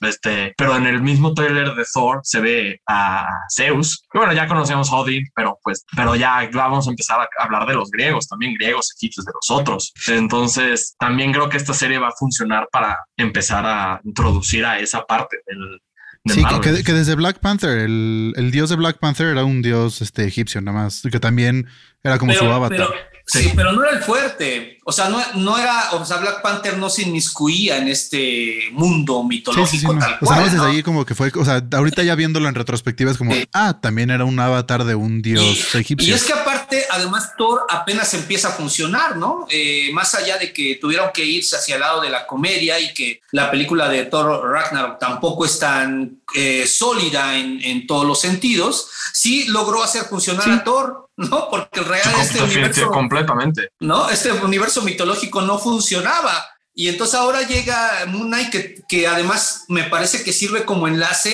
este, 0.00 0.54
pero 0.56 0.76
en 0.76 0.86
el 0.86 1.02
mismo 1.02 1.32
trailer 1.32 1.74
de 1.74 1.84
Thor 1.92 2.20
se 2.22 2.40
ve 2.40 2.80
a 2.86 3.26
Zeus. 3.54 4.04
bueno, 4.12 4.32
ya 4.34 4.46
conocemos 4.46 4.90
a 4.92 4.96
Odin, 4.96 5.24
pero 5.34 5.58
pues, 5.62 5.84
pero 5.96 6.14
ya 6.16 6.48
vamos 6.52 6.86
a 6.86 6.90
empezar 6.90 7.20
a 7.20 7.28
hablar 7.42 7.66
de 7.66 7.74
los 7.74 7.90
griegos, 7.90 8.28
también 8.28 8.54
griegos, 8.54 8.94
egipcios, 8.96 9.24
de 9.24 9.32
los 9.32 9.50
otros. 9.50 9.92
Entonces, 10.06 10.94
también 10.98 11.32
creo 11.32 11.48
que 11.48 11.56
esta 11.56 11.72
serie 11.72 11.98
va 11.98 12.08
a 12.08 12.16
funcionar 12.18 12.68
para 12.70 12.98
empezar 13.16 13.64
a 13.66 14.00
introducir 14.04 14.66
a 14.66 14.78
esa 14.78 15.04
parte 15.06 15.38
del, 15.46 15.80
sí, 16.26 16.42
que, 16.62 16.84
que, 16.84 16.92
desde 16.92 17.14
Black 17.14 17.38
Panther, 17.38 17.78
el, 17.78 18.34
el, 18.36 18.50
dios 18.50 18.68
de 18.70 18.76
Black 18.76 18.98
Panther 18.98 19.28
era 19.28 19.44
un 19.44 19.62
dios 19.62 20.02
este, 20.02 20.24
egipcio 20.24 20.60
nada 20.60 20.78
más, 20.78 21.02
que 21.10 21.20
también 21.20 21.66
era 22.02 22.18
como 22.18 22.34
su 22.34 22.44
avatar. 22.44 22.88
Sí. 23.26 23.52
pero 23.56 23.72
no 23.72 23.82
era 23.84 23.96
el 23.96 24.02
fuerte. 24.02 24.73
O 24.86 24.92
sea, 24.92 25.08
no, 25.08 25.18
no, 25.36 25.56
era, 25.56 25.92
o 25.92 26.04
sea, 26.04 26.18
Black 26.18 26.42
Panther 26.42 26.76
no 26.76 26.90
se 26.90 27.02
inmiscuía 27.02 27.78
en 27.78 27.88
este 27.88 28.58
mundo 28.72 29.24
mitológico 29.24 29.96
tal 29.98 30.18
cual. 30.18 30.18
O 30.20 30.26
sea, 30.26 30.52
desde 30.52 30.66
ahí 30.66 30.82
como 30.82 31.06
que 31.06 31.14
fue, 31.14 31.32
o 31.34 31.44
sea, 31.44 31.62
ahorita 31.72 32.02
ya 32.02 32.14
viéndolo 32.14 32.48
en 32.50 32.54
retrospectiva 32.54 33.10
es 33.10 33.16
como, 33.16 33.32
ah, 33.54 33.78
también 33.80 34.10
era 34.10 34.26
un 34.26 34.38
avatar 34.38 34.84
de 34.84 34.94
un 34.94 35.22
dios 35.22 35.74
egipcio. 35.74 36.10
Y 36.10 36.12
es 36.12 36.24
que 36.24 36.34
aparte, 36.74 36.86
además, 36.90 37.32
Thor 37.36 37.66
apenas 37.68 38.12
empieza 38.14 38.48
a 38.48 38.52
funcionar, 38.52 39.16
¿no? 39.16 39.46
Eh, 39.50 39.90
más 39.92 40.14
allá 40.14 40.38
de 40.38 40.52
que 40.52 40.78
tuvieron 40.80 41.10
que 41.12 41.24
irse 41.24 41.56
hacia 41.56 41.76
el 41.76 41.80
lado 41.80 42.00
de 42.00 42.10
la 42.10 42.26
comedia 42.26 42.78
y 42.80 42.92
que 42.92 43.20
la 43.32 43.50
película 43.50 43.88
de 43.88 44.06
Thor 44.06 44.48
Ragnarok 44.48 44.98
tampoco 44.98 45.44
es 45.44 45.58
tan 45.58 46.22
eh, 46.34 46.66
sólida 46.66 47.36
en, 47.36 47.62
en, 47.62 47.86
todos 47.86 48.06
los 48.06 48.20
sentidos, 48.20 48.88
sí 49.12 49.46
logró 49.48 49.82
hacer 49.82 50.04
funcionar 50.04 50.50
a 50.50 50.64
Thor 50.64 51.10
¿no? 51.16 51.48
Porque 51.48 51.80
el 51.80 51.86
real 51.86 52.02
este 52.20 52.42
universo 52.42 52.90
completamente. 52.90 53.68
¿no? 53.80 54.08
Este 54.10 54.32
universo 54.32 54.82
mitológico 54.82 55.42
no 55.42 55.58
funcionaba. 55.58 56.44
Y 56.74 56.88
entonces 56.88 57.14
ahora 57.14 57.42
llega 57.42 58.04
Moon 58.08 58.26
Knight 58.26 58.50
que, 58.50 58.82
que 58.88 59.06
además 59.06 59.64
me 59.68 59.84
parece 59.84 60.24
que 60.24 60.32
sirve 60.32 60.64
como 60.64 60.88
enlace. 60.88 61.33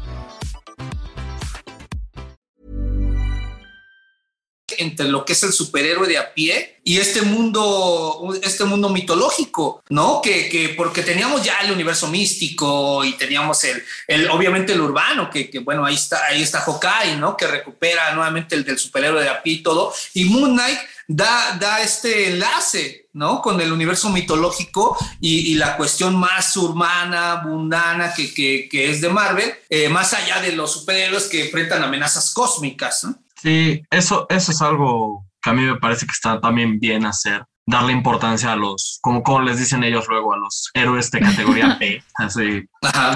Entre 4.81 5.07
lo 5.07 5.23
que 5.25 5.33
es 5.33 5.43
el 5.43 5.53
superhéroe 5.53 6.07
de 6.07 6.17
a 6.17 6.33
pie 6.33 6.79
y 6.83 6.97
este 6.97 7.21
mundo, 7.21 8.33
este 8.41 8.63
mundo 8.63 8.89
mitológico, 8.89 9.83
¿no? 9.89 10.19
Que, 10.21 10.49
que 10.49 10.69
porque 10.69 11.03
teníamos 11.03 11.43
ya 11.43 11.59
el 11.59 11.71
universo 11.71 12.07
místico 12.07 13.03
y 13.03 13.13
teníamos 13.13 13.63
el, 13.63 13.83
el 14.07 14.29
obviamente 14.29 14.73
el 14.73 14.81
urbano, 14.81 15.29
que, 15.29 15.49
que, 15.49 15.59
bueno, 15.59 15.85
ahí 15.85 15.95
está, 15.95 16.25
ahí 16.25 16.41
está 16.41 16.61
Hawkeye, 16.61 17.17
¿no? 17.17 17.37
Que 17.37 17.47
recupera 17.47 18.13
nuevamente 18.15 18.55
el 18.55 18.63
del 18.63 18.79
superhéroe 18.79 19.21
de 19.21 19.29
a 19.29 19.43
pie 19.43 19.53
y 19.53 19.63
todo. 19.63 19.93
Y 20.15 20.25
Moon 20.25 20.53
Knight 20.53 20.79
da, 21.07 21.57
da 21.59 21.81
este 21.81 22.31
enlace, 22.31 23.09
¿no? 23.13 23.41
Con 23.41 23.61
el 23.61 23.71
universo 23.71 24.09
mitológico 24.09 24.97
y, 25.19 25.53
la 25.55 25.77
cuestión 25.77 26.15
más 26.15 26.55
urbana, 26.57 27.41
mundana 27.45 28.13
que, 28.13 28.33
que, 28.33 28.67
que 28.69 28.89
es 28.89 29.01
de 29.01 29.09
Marvel, 29.09 29.53
eh, 29.69 29.89
más 29.89 30.13
allá 30.13 30.41
de 30.41 30.53
los 30.53 30.71
superhéroes 30.73 31.25
que 31.25 31.45
enfrentan 31.45 31.83
amenazas 31.83 32.33
cósmicas, 32.33 33.03
¿no? 33.03 33.19
Sí, 33.41 33.81
eso, 33.89 34.27
eso 34.29 34.51
es 34.51 34.61
algo 34.61 35.25
que 35.41 35.49
a 35.49 35.53
mí 35.53 35.63
me 35.63 35.77
parece 35.77 36.05
que 36.05 36.11
está 36.11 36.39
también 36.39 36.79
bien 36.79 37.05
hacer, 37.05 37.43
darle 37.65 37.91
importancia 37.91 38.51
a 38.51 38.55
los, 38.55 38.99
como, 39.01 39.23
como 39.23 39.41
les 39.41 39.57
dicen 39.57 39.83
ellos 39.83 40.05
luego, 40.07 40.33
a 40.33 40.37
los 40.37 40.69
héroes 40.75 41.09
de 41.09 41.21
categoría 41.21 41.77
B. 41.79 42.03
Así, 42.15 42.63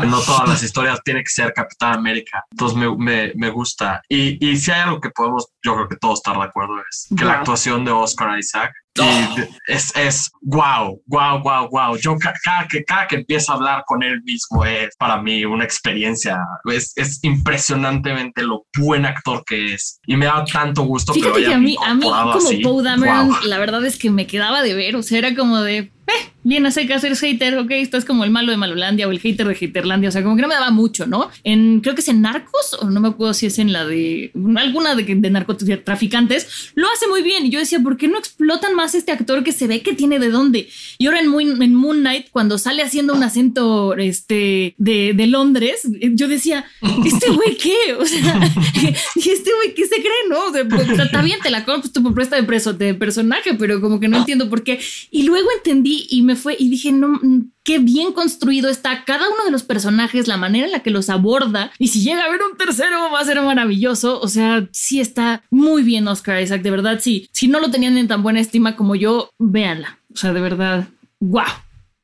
no 0.08 0.20
todas 0.22 0.50
las 0.50 0.64
historias 0.64 1.00
tienen 1.04 1.24
que 1.24 1.30
ser 1.30 1.54
Capitán 1.54 1.94
América. 1.94 2.44
Entonces 2.50 2.76
me, 2.78 2.96
me, 2.98 3.34
me 3.36 3.50
gusta. 3.52 4.02
Y, 4.10 4.44
y, 4.44 4.58
si 4.58 4.72
hay 4.72 4.82
algo 4.82 5.00
que 5.00 5.12
podemos, 5.12 5.48
yo 5.64 5.76
creo 5.76 5.88
que 5.88 5.98
todos 5.98 6.20
estar 6.20 6.36
de 6.36 6.44
acuerdo, 6.44 6.74
es 6.90 7.08
que 7.16 7.24
la 7.24 7.34
actuación 7.34 7.86
de 7.86 7.92
Oscar 7.92 8.40
Isaac 8.40 8.74
y 9.04 9.72
es, 9.72 9.96
es 9.96 10.32
wow, 10.42 11.02
wow, 11.08 11.42
wow, 11.42 11.68
wow. 11.70 11.98
Yo 11.98 12.16
cada 12.18 12.68
que, 12.68 12.84
cada 12.84 13.08
que 13.08 13.18
empiezo 13.18 13.52
a 13.52 13.56
hablar 13.56 13.84
con 13.86 14.04
él 14.04 14.22
mismo 14.24 14.64
es 14.64 14.96
para 14.98 15.22
mí 15.22 15.44
una 15.44 15.64
experiencia. 15.66 16.40
Es, 16.72 16.94
es 16.96 17.20
impresionantemente 17.24 18.44
lo 18.44 18.66
buen 18.80 19.06
actor 19.06 19.44
que 19.46 19.74
es. 19.74 20.00
Y 20.08 20.16
me 20.16 20.26
da 20.26 20.46
tanto 20.46 20.84
gusto 20.84 21.14
Fíjate 21.14 21.44
que, 21.44 21.54
a 21.54 21.58
mí, 21.58 21.76
a 21.86 21.94
mí 21.94 22.06
como 22.06 22.50
Poe 22.64 22.84
Dameron, 22.84 23.36
la 23.44 23.58
verdad 23.58 23.86
es 23.86 23.98
que 23.98 24.10
me 24.10 24.28
quedaba 24.28 24.62
de 24.64 24.74
ver. 24.74 24.96
O 24.96 25.04
sea, 25.04 25.18
era 25.18 25.36
como 25.36 25.62
de, 25.62 25.92
eh, 26.08 26.30
bien 26.44 26.66
hacer 26.66 26.86
que 26.86 26.94
hacer 26.94 27.16
hater, 27.16 27.58
ok, 27.58 27.72
esto 27.72 27.98
es 27.98 28.06
como 28.06 28.24
el 28.24 28.30
malo 28.30 28.52
de 28.52 28.58
Malolandia 28.58 29.08
o 29.08 29.12
el 29.12 29.20
hater 29.20 29.48
de 29.48 29.56
Haterlandia, 29.56 30.10
o 30.10 30.12
sea, 30.12 30.22
como 30.22 30.36
que 30.36 30.44
no 30.44 30.48
me 30.48 30.54
daba 30.54 30.70
mucho, 30.70 31.08
¿no? 31.08 31.30
En, 31.44 31.82
creo 31.82 31.96
que 31.96 32.02
es 32.02 32.08
en 32.08 32.22
Narcos, 32.22 32.78
o 32.80 32.90
no 32.90 33.00
me 33.00 33.08
acuerdo 33.08 33.34
si 33.34 33.48
es 33.48 33.58
en 33.58 33.74
la 33.74 33.86
de 33.86 34.32
alguna 34.58 34.94
de, 34.94 35.04
de 35.04 35.30
narcotraficantes, 35.32 36.72
lo 36.76 36.88
hace 36.92 37.08
muy 37.08 37.24
bien. 37.24 37.46
Y 37.46 37.50
yo 37.50 37.60
decía, 37.60 37.80
¿por 37.80 37.98
qué 37.98 38.08
no 38.08 38.20
explotan 38.20 38.76
más 38.76 38.94
este 38.94 39.12
actor 39.12 39.44
que 39.44 39.52
se 39.52 39.66
ve 39.68 39.82
que 39.82 39.94
tiene 39.94 40.20
de 40.20 40.30
dónde? 40.30 40.70
Y 41.00 41.08
ahora 41.08 41.20
en, 41.22 41.62
en 41.62 41.74
Moon 41.74 42.00
Knight, 42.00 42.28
cuando 42.32 42.58
sale 42.60 42.84
haciendo 42.84 43.16
un 43.16 43.24
acento 43.24 43.96
este, 43.96 44.76
de, 44.78 45.14
de 45.16 45.28
Londres, 45.28 45.82
yo 46.14 46.28
decía, 46.28 46.66
¿este 47.06 47.32
güey 47.32 47.58
qué? 47.58 47.96
O 47.98 48.06
sea, 48.06 48.40
¿y 49.16 49.30
este 49.30 49.52
güey 49.56 49.74
qué 49.74 49.86
se 49.88 49.96
cree, 49.96 50.30
no? 50.30 50.46
O 50.46 50.54
sea, 50.54 50.68
pues, 50.68 50.88
está 51.00 51.22
bien, 51.24 51.40
te 51.42 51.50
la 51.50 51.66
compro, 51.66 51.90
tu 51.90 52.14
presta 52.14 52.36
de 52.36 52.44
preso 52.44 52.74
de 52.74 52.94
personaje, 52.94 53.56
pero 53.56 53.82
como 53.82 54.00
que 54.00 54.08
no 54.08 54.18
entiendo 54.18 54.50
por 54.50 54.64
qué. 54.64 54.80
Y 55.10 55.24
luego 55.24 55.50
entendí 55.56 55.95
y 56.10 56.22
me 56.22 56.36
fue 56.36 56.56
y 56.58 56.70
dije, 56.70 56.92
no, 56.92 57.08
mm, 57.08 57.52
qué 57.64 57.80
bien 57.80 58.14
construido 58.14 58.70
está 58.70 59.04
cada 59.06 59.28
uno 59.28 59.44
de 59.46 59.52
los 59.52 59.64
personajes, 59.64 60.28
la 60.28 60.38
manera 60.38 60.66
en 60.66 60.72
la 60.72 60.82
que 60.82 60.92
los 60.92 61.10
aborda. 61.10 61.72
Y 61.80 61.90
si 61.90 62.02
llega 62.02 62.22
a 62.22 62.26
haber 62.26 62.42
un 62.42 62.58
tercero, 62.58 63.12
va 63.12 63.20
a 63.20 63.26
ser 63.26 63.42
maravilloso. 63.42 64.20
O 64.22 64.28
sea, 64.28 64.68
sí 64.72 65.00
está 65.00 65.44
muy 65.50 65.84
bien 65.84 66.08
Oscar 66.08 66.42
Isaac, 66.42 66.62
de 66.62 66.72
verdad, 66.72 67.00
sí. 67.02 67.30
Si 67.32 67.48
no 67.48 67.60
lo 67.60 67.72
tenían 67.72 67.98
en 67.98 68.08
tan 68.08 68.24
buena 68.24 68.40
estima 68.40 68.76
como 68.76 68.96
yo, 68.96 69.30
véanla. 69.40 70.00
O 70.14 70.18
sea, 70.18 70.34
de 70.34 70.42
verdad, 70.42 70.88
wow. 71.20 71.44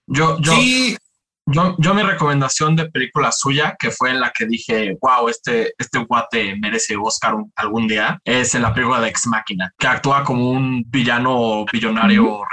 Yo, 0.08 0.38
yo, 0.42 0.54
yo, 1.48 1.76
yo, 1.80 1.94
mi 1.94 2.04
recomendación 2.04 2.76
de 2.76 2.90
película 2.90 3.32
suya, 3.32 3.76
que 3.80 3.92
fue 3.92 4.12
en 4.12 4.20
la 4.20 4.32
que 4.32 4.46
dije, 4.46 4.98
wow, 5.02 5.30
este, 5.30 5.74
este 5.78 6.00
guate 6.00 6.56
merece 6.58 6.96
Oscar 6.98 7.36
algún 7.56 7.88
día, 7.88 8.20
es 8.26 8.54
en 8.56 8.64
la 8.64 8.74
película 8.74 9.00
de 9.00 9.10
Ex 9.10 9.28
Máquina, 9.28 9.72
que 9.78 9.88
actúa 9.88 10.24
como 10.24 10.50
un 10.50 10.84
villano 10.88 11.66
billonario, 11.72 12.44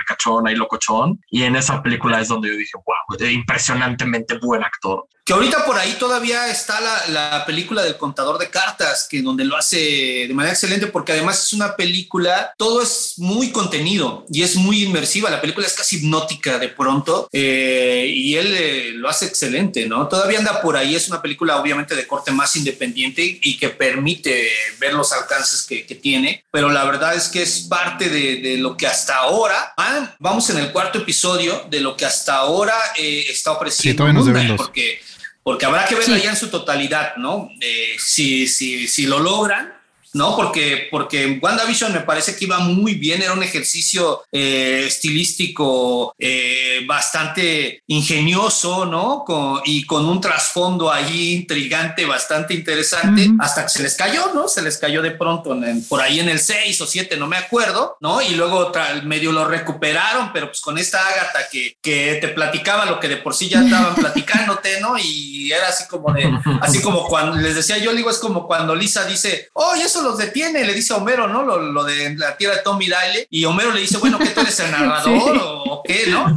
locochón. 0.57 1.21
Y 1.31 1.43
en 1.43 1.57
esa 1.57 1.83
película 1.83 2.21
es 2.21 2.29
donde 2.29 2.49
yo 2.49 2.57
dije, 2.57 2.73
wow, 2.77 3.31
impresionantemente 3.31 4.39
buen 4.39 4.63
actor. 4.63 5.07
Que 5.29 5.35
ahorita 5.35 5.67
por 5.67 5.77
ahí 5.77 5.95
todavía 5.99 6.51
está 6.51 6.81
la, 6.81 7.07
la, 7.09 7.45
película 7.45 7.83
del 7.83 7.99
contador 7.99 8.39
de 8.39 8.49
cartas, 8.49 9.07
que 9.11 9.21
donde 9.21 9.45
lo 9.45 9.59
hace 9.59 10.25
de 10.27 10.33
manera 10.33 10.55
excelente, 10.55 10.87
porque 10.87 11.13
además 11.13 11.45
es 11.45 11.53
una 11.53 11.77
película, 11.77 12.55
todo 12.57 12.81
es 12.81 13.13
muy 13.19 13.53
contenido 13.53 14.25
y 14.33 14.43
es 14.43 14.57
muy 14.57 14.85
inmersiva. 14.85 15.29
La 15.29 15.43
película 15.43 15.67
es 15.67 15.75
casi 15.75 15.97
hipnótica 15.97 16.59
de 16.59 16.69
pronto 16.69 17.29
eh, 17.31 18.11
y 18.11 18.37
él 18.37 18.55
eh, 18.57 18.93
lo 18.95 19.07
hace 19.07 19.27
excelente, 19.27 19.85
¿no? 19.85 20.09
Todavía 20.09 20.39
anda 20.39 20.63
por 20.63 20.79
ahí, 20.79 20.97
es 20.97 21.11
una 21.11 21.21
película 21.21 21.61
obviamente 21.61 21.95
de 21.95 22.07
corte 22.07 22.31
más 22.31 22.57
independiente 22.57 23.39
y 23.43 23.59
que 23.59 23.69
permite 23.69 24.51
ver 24.81 24.95
los 24.95 25.13
alcances 25.13 25.67
que, 25.67 25.85
que 25.85 25.97
tiene, 25.97 26.43
pero 26.51 26.71
la 26.71 26.85
verdad 26.85 27.15
es 27.15 27.29
que 27.29 27.43
es 27.43 27.67
parte 27.69 28.09
de, 28.09 28.37
de 28.37 28.57
lo 28.57 28.79
que 28.79 28.87
hasta 28.87 29.17
ahora, 29.19 29.75
ah, 29.77 30.17
vamos 30.21 30.49
en 30.49 30.57
el 30.57 30.73
cuarto 30.73 31.01
episodio 31.01 31.67
de 31.69 31.81
lo 31.81 31.99
que 31.99 32.07
hasta 32.07 32.37
ahora 32.37 32.75
eh, 32.97 33.27
está 33.29 33.53
ofreciendo. 33.53 34.07
Sí, 34.07 34.13
Mundo, 34.15 34.57
porque 34.57 35.03
porque 35.49 35.65
habrá 35.65 35.87
que 35.87 35.95
verla 35.95 36.19
ya 36.19 36.29
en 36.29 36.37
su 36.37 36.49
totalidad, 36.49 37.17
¿no? 37.17 37.51
Eh, 37.59 37.97
si, 37.99 38.47
si, 38.47 38.87
si 38.87 39.07
lo 39.07 39.19
logran, 39.19 39.78
¿no? 40.15 40.37
Porque, 40.37 40.89
porque 40.91 41.39
WandaVision 41.41 41.93
me 41.93 42.01
parece 42.01 42.37
que 42.37 42.45
iba 42.45 42.59
muy 42.59 42.95
bien, 42.95 43.23
era 43.23 43.33
un 43.33 43.43
ejercicio 43.43 44.23
eh, 44.33 44.85
estilístico 44.87 46.15
eh, 46.19 46.85
bastante 46.87 47.83
ingenioso, 47.87 48.87
¿no? 48.87 49.25
y 49.65 49.85
con 49.85 50.07
un 50.07 50.21
trasfondo 50.21 50.91
ahí 50.91 51.35
intrigante, 51.35 52.07
bastante 52.07 52.55
interesante, 52.55 53.31
hasta 53.39 53.65
que 53.65 53.69
se 53.69 53.83
les 53.83 53.95
cayó, 53.95 54.33
¿no? 54.35 54.49
Se 54.49 54.63
les 54.63 54.79
cayó 54.79 55.03
de 55.03 55.11
pronto 55.11 55.57
por 55.89 56.01
ahí 56.01 56.21
en 56.21 56.29
el 56.29 56.41
6 56.41 56.81
o 56.81 56.87
7, 56.87 57.17
no 57.17 57.27
me 57.27 57.37
acuerdo, 57.37 57.97
¿no? 58.01 58.21
Y 58.23 58.31
luego 58.31 58.73
medio 59.05 59.33
lo 59.33 59.45
recuperaron, 59.47 60.33
pero 60.33 60.47
pues 60.47 60.61
con 60.61 60.79
esta 60.79 61.07
Ágata 61.07 61.49
que, 61.51 61.77
que 61.81 62.19
te 62.21 62.29
platicaba 62.29 62.85
lo 62.85 63.01
que 63.01 63.09
de 63.09 63.17
por 63.19 63.35
sí 63.35 63.49
ya 63.49 63.63
estaban 63.63 63.95
platicándote, 63.97 64.81
¿no? 64.81 64.97
Y 64.99 65.51
era 65.53 65.69
así 65.69 65.87
como 65.89 66.13
de, 66.13 66.31
así 66.61 66.81
como 66.81 67.07
cuando 67.07 67.37
les 67.37 67.55
decía 67.55 67.79
yo, 67.79 67.93
digo, 67.93 68.11
es 68.11 68.19
como 68.19 68.47
cuando 68.47 68.75
Lisa 68.75 69.05
dice, 69.05 69.49
oh, 69.55 69.75
eso 69.75 69.98
los 70.03 70.19
detiene, 70.19 70.65
le 70.65 70.75
dice 70.75 70.93
a 70.93 70.97
Homero, 70.97 71.29
¿no? 71.29 71.43
Lo, 71.43 71.85
de 71.85 72.17
la 72.17 72.37
tierra 72.37 72.57
de 72.57 72.63
Tommy 72.63 72.89
Daly, 72.89 73.27
y 73.31 73.45
Homero 73.45 73.73
le 73.73 73.81
dice, 73.81 73.99
bueno, 73.99 74.19
¿qué 74.19 74.27
tú 74.27 74.41
eres 74.41 74.59
el 74.61 74.71
narrador 74.73 75.41
o, 75.43 75.83
qué, 75.85 76.07
no? 76.09 76.35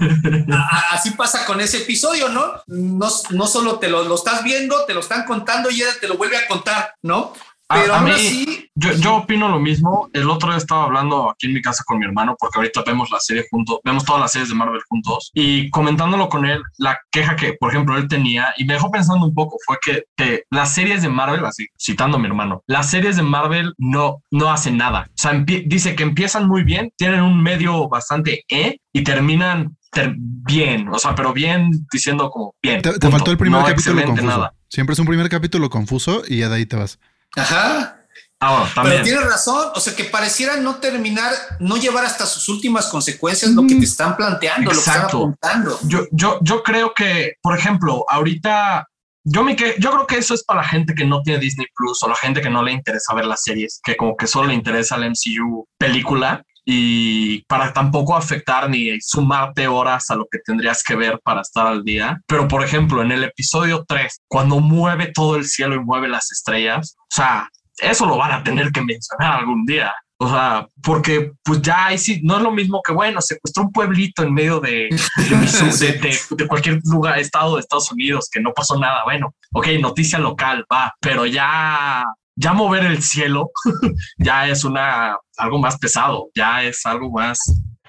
así 0.92 1.12
pasa 1.12 1.46
con 1.46 1.62
ese 1.62 1.78
episodio, 1.78 2.30
¿no? 2.30 2.54
No, 2.68 3.10
no 3.32 3.48
solo 3.48 3.80
te 3.80 3.90
lo, 3.90 4.04
lo, 4.04 4.16
estás 4.16 4.44
viendo, 4.44 4.86
te 4.86 4.94
lo 4.94 5.00
están 5.00 5.26
contando 5.26 5.70
y 5.70 5.82
ella 5.82 5.92
te 6.00 6.08
lo 6.08 6.18
vuelve 6.18 6.38
a 6.38 6.48
contar, 6.48 6.96
¿no? 7.02 7.34
Pero 7.74 7.94
a, 7.94 8.02
mí, 8.02 8.46
yo, 8.76 8.94
yo, 8.94 9.16
opino 9.18 9.50
lo 9.50 9.60
mismo. 9.60 10.10
El 10.14 10.30
otro 10.30 10.50
día 10.50 10.58
estaba 10.58 10.86
hablando 10.86 11.30
aquí 11.30 11.48
en 11.48 11.54
mi 11.54 11.62
casa 11.62 11.84
con 11.86 12.00
mi 12.00 12.06
hermano, 12.06 12.36
porque 12.40 12.60
ahorita 12.60 12.84
vemos 12.86 13.10
la 13.12 13.20
serie 13.20 13.46
juntos, 13.50 13.80
vemos 13.84 14.06
todas 14.06 14.22
las 14.22 14.32
series 14.32 14.50
de 14.50 14.56
Marvel 14.56 14.82
juntos, 14.88 15.32
y 15.34 15.70
comentándolo 15.70 16.30
con 16.30 16.46
él, 16.46 16.62
la 16.78 16.98
queja 17.12 17.36
que, 17.36 17.54
por 17.54 17.72
ejemplo, 17.72 17.98
él 17.98 18.08
tenía, 18.08 18.54
y 18.58 18.66
me 18.66 18.74
dejó 18.74 18.92
pensando 18.92 19.26
un 19.26 19.34
poco, 19.34 19.58
fue 19.66 19.78
que, 19.82 20.04
que 20.16 20.44
las 20.50 20.74
series 20.74 21.02
de 21.02 21.10
Marvel, 21.10 21.46
así 21.46 21.68
citando 21.80 22.18
a 22.18 22.20
mi 22.20 22.28
hermano, 22.28 22.64
las 22.68 22.90
series 22.90 23.16
de 23.18 23.24
Marvel 23.24 23.74
no, 23.78 24.22
no 24.32 24.52
hacen 24.52 24.78
nada. 24.78 25.08
O 25.10 25.14
sea, 25.16 25.34
dice 25.66 25.96
que 25.96 26.04
empiezan 26.04 26.48
muy 26.48 26.64
bien, 26.64 26.92
tienen 26.98 27.22
un 27.22 27.42
medio 27.42 27.88
bastante 27.88 28.44
E 28.50 28.78
y 28.94 29.04
terminan 29.04 29.76
bien, 30.16 30.88
o 30.90 31.00
sea, 31.00 31.16
pero 31.16 31.34
bien 31.34 31.70
diciendo 31.92 32.30
como 32.30 32.56
bien. 32.62 32.82
Te, 32.82 33.12
faltó 33.12 33.32
el 33.32 33.38
primer 33.38 33.64
capítulo 33.64 34.04
confuso. 34.04 34.28
Nada. 34.28 34.54
Siempre 34.70 34.94
es 34.94 35.00
un 35.00 35.06
primer 35.06 35.30
capítulo 35.30 35.70
confuso 35.70 36.24
y 36.28 36.40
ya 36.40 36.50
de 36.50 36.56
ahí 36.56 36.66
te 36.66 36.78
vas. 36.78 37.00
Ajá. 37.36 37.98
Ah, 38.44 38.68
Pero 38.74 39.04
tienes 39.04 39.24
razón, 39.24 39.70
o 39.76 39.80
sea 39.80 39.96
que 39.96 40.06
pareciera 40.06 40.58
no 40.58 40.78
terminar, 40.78 41.32
no 41.60 41.78
llevar 41.78 42.06
hasta 42.06 42.26
sus 42.26 42.50
últimas 42.50 42.88
consecuencias 42.88 43.52
lo 43.52 43.68
que 43.68 43.76
te 43.76 43.86
están 43.86 44.18
planteando, 44.18 44.72
lo 44.72 44.72
que 44.72 44.80
están 44.80 45.06
apuntando. 45.06 45.80
Yo, 45.84 46.08
yo, 46.12 46.40
yo 46.42 46.64
creo 46.64 46.92
que, 46.96 47.36
por 47.44 47.56
ejemplo, 47.56 48.04
ahorita 48.10 48.88
yo 49.24 49.44
me 49.44 49.56
que 49.56 49.76
yo 49.78 49.92
creo 49.92 50.08
que 50.08 50.18
eso 50.18 50.34
es 50.34 50.44
para 50.44 50.62
la 50.62 50.68
gente 50.68 50.96
que 50.96 51.06
no 51.06 51.22
tiene 51.22 51.40
Disney 51.40 51.68
Plus 51.76 52.02
o 52.02 52.08
la 52.08 52.16
gente 52.16 52.42
que 52.42 52.50
no 52.50 52.64
le 52.64 52.72
interesa 52.72 53.14
ver 53.14 53.26
las 53.26 53.44
series, 53.44 53.80
que 53.84 53.96
como 53.96 54.18
que 54.18 54.26
solo 54.26 54.48
le 54.48 54.56
interesa 54.56 54.98
la 54.98 55.08
MCU 55.08 55.68
película 55.78 56.44
y 56.66 57.44
para 57.46 57.74
tampoco 57.74 58.16
afectar 58.16 58.70
ni 58.70 59.00
sumarte 59.02 59.68
horas 59.68 60.10
a 60.10 60.16
lo 60.16 60.28
que 60.30 60.40
tendrías 60.40 60.84
que 60.84 60.96
ver 60.96 61.20
para 61.24 61.42
estar 61.42 61.68
al 61.68 61.84
día. 61.84 62.20
Pero 62.28 62.48
por 62.48 62.64
ejemplo, 62.64 63.02
en 63.02 63.12
el 63.12 63.24
episodio 63.24 63.84
3, 63.88 64.22
cuando 64.28 64.60
mueve 64.60 65.12
todo 65.14 65.36
el 65.36 65.46
cielo 65.46 65.76
y 65.76 65.80
mueve 65.80 66.08
las 66.08 66.32
estrellas, 66.32 66.96
o 66.98 67.16
sea, 67.16 67.50
eso 67.80 68.06
lo 68.06 68.18
van 68.18 68.32
a 68.32 68.44
tener 68.44 68.72
que 68.72 68.82
mencionar 68.82 69.40
algún 69.40 69.66
día. 69.66 69.92
O 70.24 70.30
sea, 70.30 70.68
porque 70.84 71.32
pues 71.44 71.64
ya 71.64 71.88
ahí 71.88 71.98
sí, 71.98 72.22
no 72.22 72.38
es 72.38 72.44
lo 72.44 72.52
mismo 72.52 72.80
que, 72.86 72.94
bueno, 72.94 73.20
secuestró 73.22 73.64
un 73.64 73.72
pueblito 73.72 74.22
en 74.22 74.32
medio 74.32 74.60
de, 74.60 74.88
de, 75.18 76.48
cualquier 76.48 76.80
lugar, 76.84 77.18
estado 77.18 77.56
de 77.56 77.62
Estados 77.62 77.92
Unidos, 77.92 78.30
que 78.32 78.40
no 78.40 78.54
pasó 78.54 78.78
nada. 78.80 79.04
Bueno, 79.04 79.34
ok, 79.52 79.70
noticia 79.80 80.20
local, 80.20 80.64
va, 80.72 80.94
pero 81.00 81.26
ya, 81.26 82.04
ya 82.42 82.54
mover 82.54 82.86
el 82.86 83.04
cielo 83.04 83.52
ya 84.18 84.48
es 84.48 84.64
una, 84.64 85.16
algo 85.38 85.60
más 85.60 85.78
pesado, 85.78 86.30
ya 86.34 86.64
es 86.64 86.86
algo 86.86 87.12
más, 87.12 87.40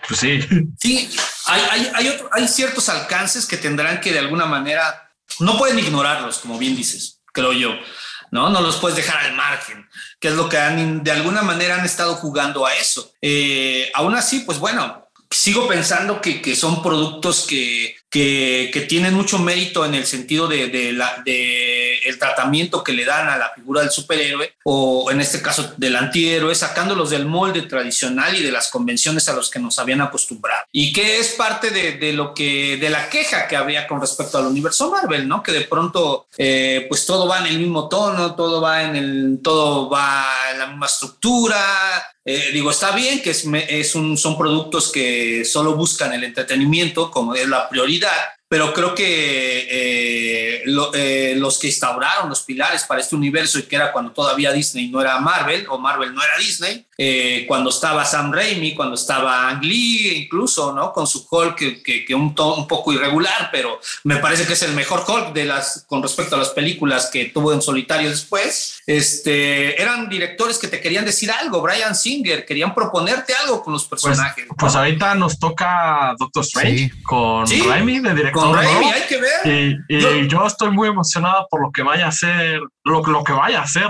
pues 0.06 0.20
sí. 0.20 0.40
Sí, 0.78 1.10
hay, 1.46 1.62
hay, 1.70 1.92
hay, 1.94 2.20
hay 2.30 2.48
ciertos 2.48 2.88
alcances 2.88 3.46
que 3.46 3.56
tendrán 3.56 4.00
que 4.00 4.12
de 4.12 4.18
alguna 4.18 4.44
manera, 4.44 5.10
no 5.40 5.56
pueden 5.56 5.78
ignorarlos, 5.78 6.38
como 6.38 6.58
bien 6.58 6.76
dices, 6.76 7.22
creo 7.32 7.52
yo. 7.52 7.70
¿no? 8.30 8.48
No 8.48 8.60
los 8.62 8.76
puedes 8.76 8.96
dejar 8.96 9.18
al 9.18 9.34
margen, 9.34 9.86
que 10.18 10.28
es 10.28 10.34
lo 10.34 10.48
que 10.48 10.58
han, 10.58 11.04
de 11.04 11.12
alguna 11.12 11.42
manera 11.42 11.76
han 11.76 11.84
estado 11.84 12.14
jugando 12.14 12.66
a 12.66 12.74
eso. 12.74 13.12
Eh, 13.20 13.90
aún 13.94 14.14
así, 14.14 14.40
pues 14.40 14.58
bueno, 14.58 15.06
sigo 15.30 15.68
pensando 15.68 16.20
que, 16.20 16.40
que 16.40 16.56
son 16.56 16.82
productos 16.82 17.46
que, 17.46 17.94
que, 18.12 18.70
que, 18.74 18.82
tienen 18.82 19.14
mucho 19.14 19.38
mérito 19.38 19.86
en 19.86 19.94
el 19.94 20.04
sentido 20.04 20.46
de, 20.46 20.68
de, 20.68 20.92
la, 20.92 21.22
de, 21.24 21.96
el 22.00 22.18
tratamiento 22.18 22.84
que 22.84 22.92
le 22.92 23.06
dan 23.06 23.30
a 23.30 23.38
la 23.38 23.52
figura 23.54 23.80
del 23.80 23.90
superhéroe 23.90 24.52
o 24.64 25.10
en 25.10 25.22
este 25.22 25.40
caso 25.40 25.72
del 25.78 25.96
antihéroe, 25.96 26.54
sacándolos 26.54 27.08
del 27.08 27.24
molde 27.24 27.62
tradicional 27.62 28.36
y 28.36 28.42
de 28.42 28.52
las 28.52 28.68
convenciones 28.68 29.30
a 29.30 29.32
los 29.32 29.48
que 29.48 29.58
nos 29.58 29.78
habían 29.78 30.02
acostumbrado. 30.02 30.62
Y 30.72 30.92
que 30.92 31.20
es 31.20 31.28
parte 31.30 31.70
de, 31.70 31.92
de 31.92 32.12
lo 32.12 32.34
que, 32.34 32.76
de 32.76 32.90
la 32.90 33.08
queja 33.08 33.48
que 33.48 33.56
había 33.56 33.88
con 33.88 33.98
respecto 33.98 34.36
al 34.36 34.46
universo 34.46 34.90
Marvel, 34.90 35.26
¿no? 35.26 35.42
Que 35.42 35.52
de 35.52 35.62
pronto, 35.62 36.26
eh, 36.36 36.84
pues 36.90 37.06
todo 37.06 37.26
va 37.26 37.38
en 37.38 37.46
el 37.46 37.58
mismo 37.58 37.88
tono, 37.88 38.34
todo 38.34 38.60
va 38.60 38.82
en 38.82 38.94
el, 38.94 39.38
todo 39.42 39.88
va 39.88 40.26
en 40.52 40.58
la 40.58 40.66
misma 40.66 40.84
estructura, 40.84 42.12
eh, 42.24 42.50
digo, 42.52 42.70
está 42.70 42.92
bien 42.92 43.20
que 43.20 43.30
es, 43.30 43.44
es 43.68 43.96
un, 43.96 44.16
son 44.16 44.38
productos 44.38 44.92
que 44.92 45.44
solo 45.44 45.74
buscan 45.74 46.12
el 46.12 46.22
entretenimiento 46.22 47.10
como 47.10 47.34
es 47.34 47.48
la 47.48 47.68
prioridad, 47.68 48.01
pero 48.48 48.72
creo 48.74 48.94
que 48.94 49.66
eh, 49.70 50.62
eh, 50.94 51.34
los 51.36 51.58
que 51.58 51.68
instauraron 51.68 52.28
los 52.28 52.42
pilares 52.42 52.84
para 52.84 53.00
este 53.00 53.16
universo 53.16 53.58
y 53.58 53.62
que 53.62 53.76
era 53.76 53.92
cuando 53.92 54.12
todavía 54.12 54.52
Disney 54.52 54.88
no 54.88 55.00
era 55.00 55.18
Marvel 55.20 55.66
o 55.70 55.78
Marvel 55.78 56.14
no 56.14 56.22
era 56.22 56.36
Disney, 56.36 56.86
eh, 57.04 57.46
cuando 57.48 57.70
estaba 57.70 58.04
Sam 58.04 58.32
Raimi, 58.32 58.76
cuando 58.76 58.94
estaba 58.94 59.48
Ang 59.48 59.64
Lee, 59.64 60.22
incluso, 60.22 60.72
¿no? 60.72 60.92
Con 60.92 61.08
su 61.08 61.26
Hulk, 61.28 61.82
que, 61.82 62.04
que, 62.04 62.14
un, 62.14 62.32
un, 62.38 62.68
poco 62.68 62.92
irregular, 62.92 63.48
pero 63.50 63.80
me 64.04 64.18
parece 64.18 64.46
que 64.46 64.52
es 64.52 64.62
el 64.62 64.72
mejor 64.72 65.02
Hulk 65.04 65.32
de 65.32 65.44
las, 65.46 65.84
con 65.88 66.00
respecto 66.00 66.36
a 66.36 66.38
las 66.38 66.50
películas 66.50 67.10
que 67.12 67.24
tuvo 67.24 67.52
en 67.52 67.60
solitario 67.60 68.08
después. 68.08 68.82
Este, 68.86 69.82
eran 69.82 70.08
directores 70.08 70.60
que 70.60 70.68
te 70.68 70.80
querían 70.80 71.04
decir 71.04 71.32
algo, 71.32 71.60
Brian 71.60 71.96
Singer, 71.96 72.46
querían 72.46 72.72
proponerte 72.72 73.34
algo 73.34 73.64
con 73.64 73.72
los 73.72 73.84
pues, 73.86 74.02
personajes. 74.02 74.46
Pues, 74.56 74.76
ahorita 74.76 75.16
nos 75.16 75.40
toca 75.40 76.14
Doctor 76.16 76.44
Strange 76.44 76.92
con 77.02 77.44
Raimi 77.50 77.98
de 77.98 78.14
director. 78.14 78.44
Con 78.44 78.54
Raimi, 78.54 78.92
hay 78.92 79.02
que 79.08 79.20
ver. 79.20 79.76
Y, 79.88 80.28
yo, 80.28 80.46
estoy 80.46 80.70
muy 80.70 80.86
emocionado 80.86 81.48
por 81.50 81.62
lo 81.62 81.72
que 81.72 81.82
vaya 81.82 82.06
a 82.06 82.12
ser, 82.12 82.60
lo, 82.84 83.02
lo 83.02 83.24
que 83.24 83.32
vaya 83.32 83.60
a 83.60 83.66
ser 83.66 83.88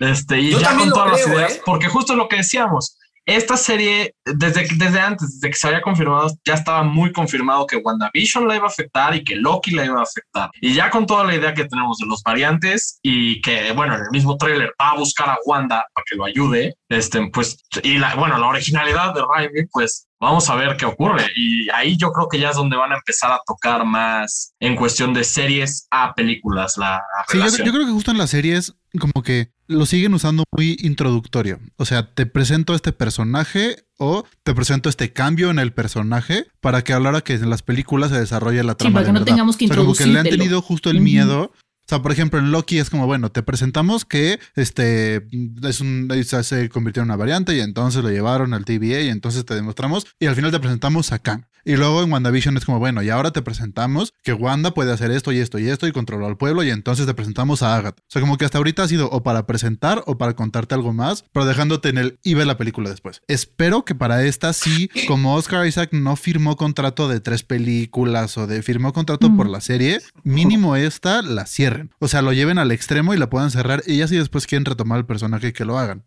este, 0.00 0.40
y 0.40 0.50
ya 0.58 0.76
con 0.76 0.90
todas 0.90 1.12
las 1.12 1.26
ideas, 1.26 1.52
¿eh? 1.54 1.62
porque 1.64 1.88
justo 1.88 2.14
lo 2.14 2.28
que 2.28 2.36
decíamos, 2.36 2.98
esta 3.26 3.56
serie, 3.56 4.14
desde, 4.24 4.68
desde 4.76 5.00
antes, 5.00 5.40
desde 5.40 5.50
que 5.50 5.56
se 5.56 5.66
había 5.66 5.80
confirmado, 5.80 6.30
ya 6.44 6.54
estaba 6.54 6.82
muy 6.82 7.10
confirmado 7.10 7.66
que 7.66 7.76
WandaVision 7.76 8.46
la 8.46 8.56
iba 8.56 8.66
a 8.66 8.68
afectar 8.68 9.14
y 9.14 9.24
que 9.24 9.36
Loki 9.36 9.70
la 9.70 9.86
iba 9.86 9.98
a 9.98 10.02
afectar. 10.02 10.50
Y 10.60 10.74
ya 10.74 10.90
con 10.90 11.06
toda 11.06 11.24
la 11.24 11.34
idea 11.34 11.54
que 11.54 11.64
tenemos 11.64 11.96
de 11.98 12.06
los 12.06 12.22
variantes 12.22 12.98
y 13.02 13.40
que, 13.40 13.72
bueno, 13.72 13.94
en 13.94 14.02
el 14.02 14.10
mismo 14.10 14.36
tráiler 14.36 14.74
va 14.80 14.90
a 14.90 14.98
buscar 14.98 15.30
a 15.30 15.38
Wanda 15.46 15.86
para 15.94 16.04
que 16.08 16.16
lo 16.16 16.26
ayude, 16.26 16.76
este, 16.90 17.26
pues, 17.32 17.56
y 17.82 17.96
la, 17.96 18.14
bueno, 18.14 18.36
la 18.36 18.46
originalidad 18.46 19.14
de 19.14 19.22
Raimi, 19.22 19.66
pues 19.72 20.06
vamos 20.20 20.48
a 20.50 20.54
ver 20.56 20.76
qué 20.76 20.84
ocurre. 20.84 21.26
Y 21.34 21.70
ahí 21.70 21.96
yo 21.96 22.12
creo 22.12 22.28
que 22.28 22.38
ya 22.38 22.50
es 22.50 22.56
donde 22.56 22.76
van 22.76 22.92
a 22.92 22.96
empezar 22.96 23.32
a 23.32 23.40
tocar 23.46 23.86
más 23.86 24.52
en 24.60 24.76
cuestión 24.76 25.14
de 25.14 25.24
series 25.24 25.86
a 25.90 26.14
películas. 26.14 26.76
La, 26.76 27.02
sí, 27.28 27.38
yo, 27.38 27.72
creo 27.72 27.86
que 27.86 27.92
justo 27.92 28.10
en 28.10 28.18
las 28.18 28.30
series, 28.30 28.74
como 28.98 29.22
que 29.22 29.50
lo 29.66 29.86
siguen 29.86 30.14
usando 30.14 30.44
muy 30.52 30.76
introductorio. 30.80 31.58
O 31.76 31.84
sea, 31.84 32.12
te 32.12 32.26
presento 32.26 32.74
este 32.74 32.92
personaje 32.92 33.84
o 33.98 34.24
te 34.42 34.54
presento 34.54 34.88
este 34.88 35.12
cambio 35.12 35.50
en 35.50 35.58
el 35.58 35.72
personaje 35.72 36.46
para 36.60 36.82
que 36.82 36.92
hablara 36.92 37.22
que 37.22 37.34
en 37.34 37.50
las 37.50 37.62
películas 37.62 38.10
se 38.10 38.20
desarrolle 38.20 38.62
la 38.62 38.74
trama. 38.74 38.90
Sí, 38.90 38.94
para 38.94 39.06
que 39.06 39.12
no 39.20 39.24
tengamos 39.24 39.56
que. 39.56 39.66
O 39.66 39.94
que 39.94 40.06
le 40.06 40.18
han 40.18 40.28
tenido 40.28 40.60
justo 40.62 40.90
el 40.90 41.00
miedo 41.00 41.52
o 41.84 41.86
sea, 41.86 42.00
por 42.00 42.12
ejemplo, 42.12 42.38
en 42.38 42.50
Loki 42.50 42.78
es 42.78 42.88
como, 42.88 43.06
bueno, 43.06 43.30
te 43.30 43.42
presentamos 43.42 44.06
que 44.06 44.40
este 44.56 45.26
es 45.62 45.80
un, 45.82 46.10
se 46.24 46.68
convirtió 46.70 47.02
en 47.02 47.08
una 47.08 47.16
variante 47.16 47.54
y 47.54 47.60
entonces 47.60 48.02
lo 48.02 48.08
llevaron 48.08 48.54
al 48.54 48.64
TVA 48.64 49.02
y 49.02 49.08
entonces 49.08 49.44
te 49.44 49.54
demostramos 49.54 50.06
y 50.18 50.26
al 50.26 50.34
final 50.34 50.50
te 50.50 50.60
presentamos 50.60 51.12
a 51.12 51.18
Kang. 51.18 51.44
Y 51.66 51.76
luego 51.76 52.02
en 52.02 52.12
WandaVision 52.12 52.56
es 52.58 52.64
como, 52.66 52.78
bueno, 52.78 53.02
y 53.02 53.08
ahora 53.08 53.32
te 53.32 53.40
presentamos 53.40 54.12
que 54.22 54.34
Wanda 54.34 54.74
puede 54.74 54.92
hacer 54.92 55.10
esto 55.10 55.32
y 55.32 55.38
esto 55.38 55.58
y 55.58 55.68
esto 55.68 55.86
y 55.86 55.92
controlar 55.92 56.28
al 56.28 56.36
pueblo 56.36 56.62
y 56.62 56.70
entonces 56.70 57.06
te 57.06 57.14
presentamos 57.14 57.62
a 57.62 57.76
Agatha. 57.76 58.02
O 58.02 58.10
sea, 58.10 58.20
como 58.20 58.36
que 58.36 58.44
hasta 58.44 58.58
ahorita 58.58 58.82
ha 58.82 58.88
sido 58.88 59.08
o 59.10 59.22
para 59.22 59.46
presentar 59.46 60.02
o 60.06 60.18
para 60.18 60.34
contarte 60.34 60.74
algo 60.74 60.92
más, 60.92 61.24
pero 61.32 61.46
dejándote 61.46 61.88
en 61.88 61.98
el 61.98 62.18
y 62.22 62.34
ve 62.34 62.44
la 62.44 62.58
película 62.58 62.90
después. 62.90 63.22
Espero 63.28 63.84
que 63.84 63.94
para 63.94 64.24
esta 64.24 64.52
sí, 64.52 64.90
como 65.08 65.34
Oscar 65.34 65.66
Isaac 65.66 65.90
no 65.92 66.16
firmó 66.16 66.56
contrato 66.56 67.08
de 67.08 67.20
tres 67.20 67.44
películas 67.44 68.36
o 68.36 68.46
de 68.46 68.62
firmó 68.62 68.92
contrato 68.92 69.34
por 69.34 69.48
la 69.48 69.62
serie, 69.62 70.00
mínimo 70.22 70.76
esta 70.76 71.22
la 71.22 71.46
cierren. 71.74 71.90
O 71.98 72.08
sea, 72.08 72.22
lo 72.22 72.32
lleven 72.32 72.58
al 72.58 72.72
extremo 72.72 73.14
y 73.14 73.18
la 73.18 73.30
puedan 73.30 73.50
cerrar 73.50 73.82
y 73.86 73.98
ya 73.98 74.08
si 74.08 74.16
después 74.16 74.46
quieren 74.46 74.64
retomar 74.64 74.98
el 74.98 75.06
personaje 75.06 75.52
que 75.52 75.64
lo 75.64 75.78
hagan 75.78 76.04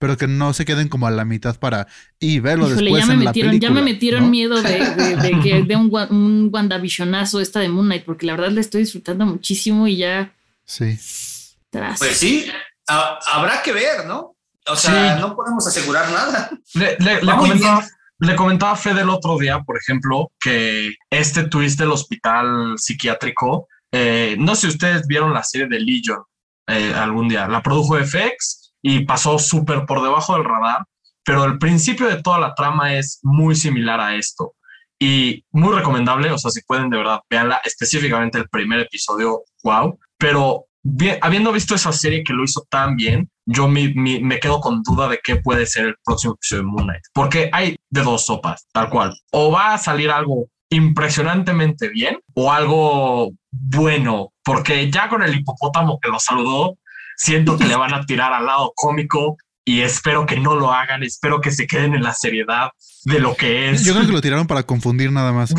pero 0.00 0.16
que 0.16 0.26
no 0.26 0.54
se 0.54 0.64
queden 0.64 0.88
como 0.88 1.06
a 1.06 1.10
la 1.10 1.26
mitad 1.26 1.58
para 1.58 1.86
y 2.18 2.40
verlo 2.40 2.70
después 2.70 3.00
ya 3.00 3.06
me 3.06 3.12
en 3.12 3.18
metieron, 3.20 3.60
Ya 3.60 3.70
me 3.70 3.82
metieron 3.82 4.30
miedo 4.30 4.60
de, 4.62 5.38
que 5.42 5.62
de 5.62 5.76
un, 5.76 5.94
un 6.10 6.48
WandaVisionazo 6.50 7.38
esta 7.38 7.60
de 7.60 7.68
Moon 7.68 7.84
Knight, 7.84 8.06
porque 8.06 8.24
la 8.24 8.32
verdad 8.32 8.50
le 8.50 8.62
estoy 8.62 8.80
disfrutando 8.80 9.26
muchísimo 9.26 9.86
y 9.86 9.98
ya. 9.98 10.32
Sí. 10.64 10.98
Pues 11.70 12.16
sí, 12.16 12.50
habrá 12.86 13.60
que 13.62 13.72
ver, 13.72 14.06
¿no? 14.06 14.36
O 14.66 14.76
sea, 14.76 15.16
no 15.16 15.36
podemos 15.36 15.66
asegurar 15.66 16.10
nada. 16.10 16.50
Le, 16.74 16.96
le, 16.98 17.20
comentaba, 17.20 17.86
le 18.18 18.36
comentaba 18.36 18.72
a 18.72 18.76
Fede 18.76 19.02
el 19.02 19.10
otro 19.10 19.38
día, 19.38 19.60
por 19.60 19.76
ejemplo, 19.76 20.32
que 20.40 20.94
este 21.10 21.44
twist 21.44 21.78
del 21.78 21.92
hospital 21.92 22.74
psiquiátrico, 22.78 23.68
eh, 23.92 24.36
no 24.38 24.54
sé 24.54 24.62
si 24.62 24.74
ustedes 24.74 25.06
vieron 25.06 25.34
la 25.34 25.42
serie 25.42 25.66
de 25.66 25.80
Legion 25.80 26.22
eh, 26.66 26.92
algún 26.94 27.28
día, 27.28 27.48
la 27.48 27.62
produjo 27.62 27.96
FX 27.96 28.72
y 28.82 29.04
pasó 29.04 29.38
súper 29.38 29.84
por 29.86 30.02
debajo 30.02 30.34
del 30.34 30.44
radar, 30.44 30.84
pero 31.24 31.44
el 31.44 31.58
principio 31.58 32.08
de 32.08 32.22
toda 32.22 32.38
la 32.38 32.54
trama 32.54 32.94
es 32.94 33.20
muy 33.22 33.54
similar 33.54 34.00
a 34.00 34.14
esto 34.14 34.54
y 34.98 35.44
muy 35.52 35.74
recomendable, 35.74 36.30
o 36.30 36.38
sea, 36.38 36.50
si 36.50 36.60
pueden 36.62 36.90
de 36.90 36.98
verdad, 36.98 37.20
veanla, 37.28 37.60
específicamente 37.64 38.38
el 38.38 38.48
primer 38.48 38.80
episodio, 38.80 39.42
wow, 39.64 39.98
pero 40.18 40.66
bien, 40.82 41.18
habiendo 41.22 41.52
visto 41.52 41.74
esa 41.74 41.92
serie 41.92 42.22
que 42.22 42.34
lo 42.34 42.44
hizo 42.44 42.66
tan 42.68 42.96
bien, 42.96 43.30
yo 43.46 43.66
me, 43.66 43.92
me, 43.94 44.38
quedo 44.38 44.60
con 44.60 44.82
duda 44.82 45.08
de 45.08 45.18
qué 45.24 45.36
puede 45.36 45.66
ser 45.66 45.86
el 45.86 45.94
próximo 46.04 46.34
episodio 46.34 46.62
de 46.62 46.68
Moon 46.68 46.84
Knight, 46.84 47.02
porque 47.14 47.48
hay 47.52 47.76
de 47.88 48.02
dos 48.02 48.26
sopas, 48.26 48.66
tal 48.72 48.90
cual, 48.90 49.14
o 49.32 49.50
va 49.50 49.74
a 49.74 49.78
salir 49.78 50.10
algo 50.10 50.46
impresionantemente 50.70 51.88
bien 51.88 52.18
o 52.34 52.52
algo 52.52 53.32
bueno, 53.50 54.32
porque 54.44 54.90
ya 54.90 55.08
con 55.08 55.22
el 55.22 55.34
hipopótamo 55.34 55.98
que 56.00 56.08
lo 56.08 56.18
saludó, 56.18 56.78
siento 57.16 57.58
que 57.58 57.64
le 57.64 57.76
van 57.76 57.92
a 57.92 58.06
tirar 58.06 58.32
al 58.32 58.46
lado 58.46 58.72
cómico 58.74 59.36
y 59.64 59.82
espero 59.82 60.26
que 60.26 60.38
no 60.38 60.54
lo 60.54 60.72
hagan, 60.72 61.02
espero 61.02 61.40
que 61.40 61.50
se 61.50 61.66
queden 61.66 61.94
en 61.94 62.02
la 62.02 62.14
seriedad 62.14 62.70
de 63.04 63.18
lo 63.18 63.34
que 63.34 63.70
es. 63.70 63.84
Yo 63.84 63.94
creo 63.94 64.06
que 64.06 64.12
lo 64.12 64.20
tiraron 64.20 64.46
para 64.46 64.62
confundir 64.62 65.10
nada 65.12 65.32
más. 65.32 65.52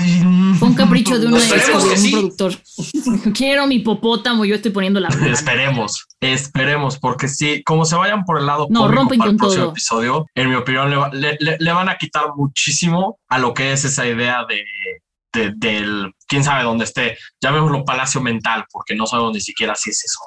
Fue 0.60 0.68
un 0.68 0.76
capricho 0.76 1.18
de, 1.18 1.30
pues 1.30 2.04
un 2.04 2.12
productor. 2.12 2.54
Quiero 3.34 3.68
mi 3.68 3.80
popótamo, 3.80 4.46
yo 4.46 4.56
estoy 4.56 4.72
poniendo 4.72 5.00
la 5.00 5.10
Esperemos, 5.10 6.08
esperemos, 6.20 6.98
porque 7.00 7.28
si 7.28 7.64
como 7.64 7.86
se 7.86 7.96
vayan 7.96 8.24
por 8.24 8.40
el 8.40 8.46
lado 8.46 8.68
no, 8.70 8.88
rompen 8.88 9.20
para 9.20 9.32
el 9.32 9.38
próximo 9.38 9.70
episodio, 9.70 10.26
en 10.36 10.50
mi 10.50 10.56
opinión 10.56 10.92
le, 11.12 11.74
van 11.74 11.90
a 11.90 11.98
quitar 11.98 12.26
muchísimo 12.36 13.20
a 13.30 13.40
lo 13.40 13.54
que 13.54 13.72
es 13.72 13.86
esa 13.86 14.06
idea 14.06 14.46
de, 14.48 15.52
del 15.56 16.12
quién 16.28 16.44
sabe 16.44 16.64
dónde 16.64 16.86
esté. 16.86 17.18
Llamémoslo 17.42 17.86
palacio 17.86 18.22
mental, 18.22 18.66
porque 18.72 18.96
no 18.96 19.06
sabemos 19.08 19.34
ni 19.34 19.42
siquiera 19.42 19.76
si 19.76 19.92
es 19.92 20.04
eso. 20.04 20.20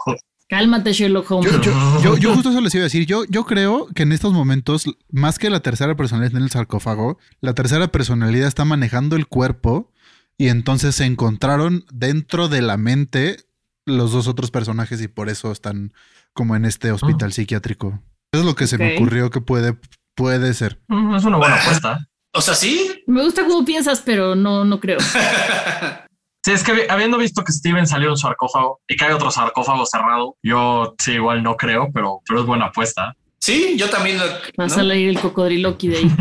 Cálmate, 0.55 0.93
Sherlock 0.93 1.29
Holmes. 1.33 1.53
Yo, 1.63 2.17
yo, 2.17 2.33
justo 2.33 2.51
eso 2.51 2.61
les 2.61 2.73
iba 2.77 2.83
a 2.83 2.85
decir. 2.85 3.07
Yo, 3.07 3.25
yo 3.25 3.45
creo 3.45 3.89
que 3.89 4.05
en 4.05 4.13
estos 4.13 4.33
momentos, 4.33 4.85
más 5.11 5.41
que 5.41 5.51
la 5.51 5.59
tercera 5.59 5.97
personalidad 5.97 6.37
en 6.37 6.45
el 6.45 6.51
sarcófago, 6.51 7.19
la 7.41 7.55
tercera 7.55 7.89
personalidad 7.89 8.47
está 8.47 8.65
manejando 8.65 9.17
el 9.17 9.27
cuerpo 9.27 9.91
y 10.39 10.49
entonces 10.49 10.95
se 10.95 11.07
encontraron 11.07 11.87
dentro 11.93 12.49
de 12.49 12.63
la 12.63 12.77
mente 12.77 13.39
los 13.85 14.13
dos 14.13 14.29
otros 14.29 14.53
personajes 14.53 15.03
y 15.03 15.09
por 15.09 15.29
eso 15.29 15.51
están 15.51 15.93
como 16.33 16.55
en 16.55 16.67
este 16.67 16.93
hospital 16.93 17.31
ah. 17.31 17.33
psiquiátrico. 17.33 18.01
Eso 18.33 18.43
es 18.43 18.47
lo 18.47 18.55
que 18.55 18.69
se 18.69 18.79
me 18.79 18.95
ocurrió 18.95 19.31
que 19.31 19.41
puede, 19.41 19.77
puede 20.15 20.55
ser. 20.55 20.81
Mm, 20.87 21.17
es 21.17 21.25
una 21.25 21.39
buena 21.39 21.57
apuesta. 21.57 22.09
O 22.33 22.41
sea, 22.41 22.55
sí. 22.55 23.03
Me 23.09 23.25
gusta 23.25 23.45
cómo 23.45 23.65
piensas, 23.65 24.03
pero 24.03 24.37
no, 24.37 24.65
no 24.65 24.79
creo. 24.79 24.99
Sí, 26.45 26.53
es 26.53 26.63
que 26.63 26.87
habiendo 26.91 27.17
visto 27.17 27.43
que 27.43 27.53
Steven 27.53 27.87
salió 27.87 28.11
un 28.11 28.19
sarcófago 28.19 28.81
y 28.87 28.97
que 28.97 29.05
hay 29.07 29.13
otro 29.13 29.31
sarcófago 29.31 29.87
cerrado, 29.87 30.37
yo 30.43 30.95
sí, 30.99 31.13
igual 31.13 31.43
no 31.43 31.57
creo, 31.57 31.89
pero, 31.95 32.21
pero 32.29 32.41
es 32.41 32.47
buena 32.47 32.67
apuesta. 32.67 33.17
Sí, 33.39 33.77
yo 33.79 33.89
también. 33.89 34.19
Lo, 34.19 34.27
Vas 34.59 34.77
a 34.77 34.83
leer 34.83 35.09
el 35.09 35.21
cocodriloqui 35.21 35.89
de 35.89 35.97
ahí. 35.97 36.05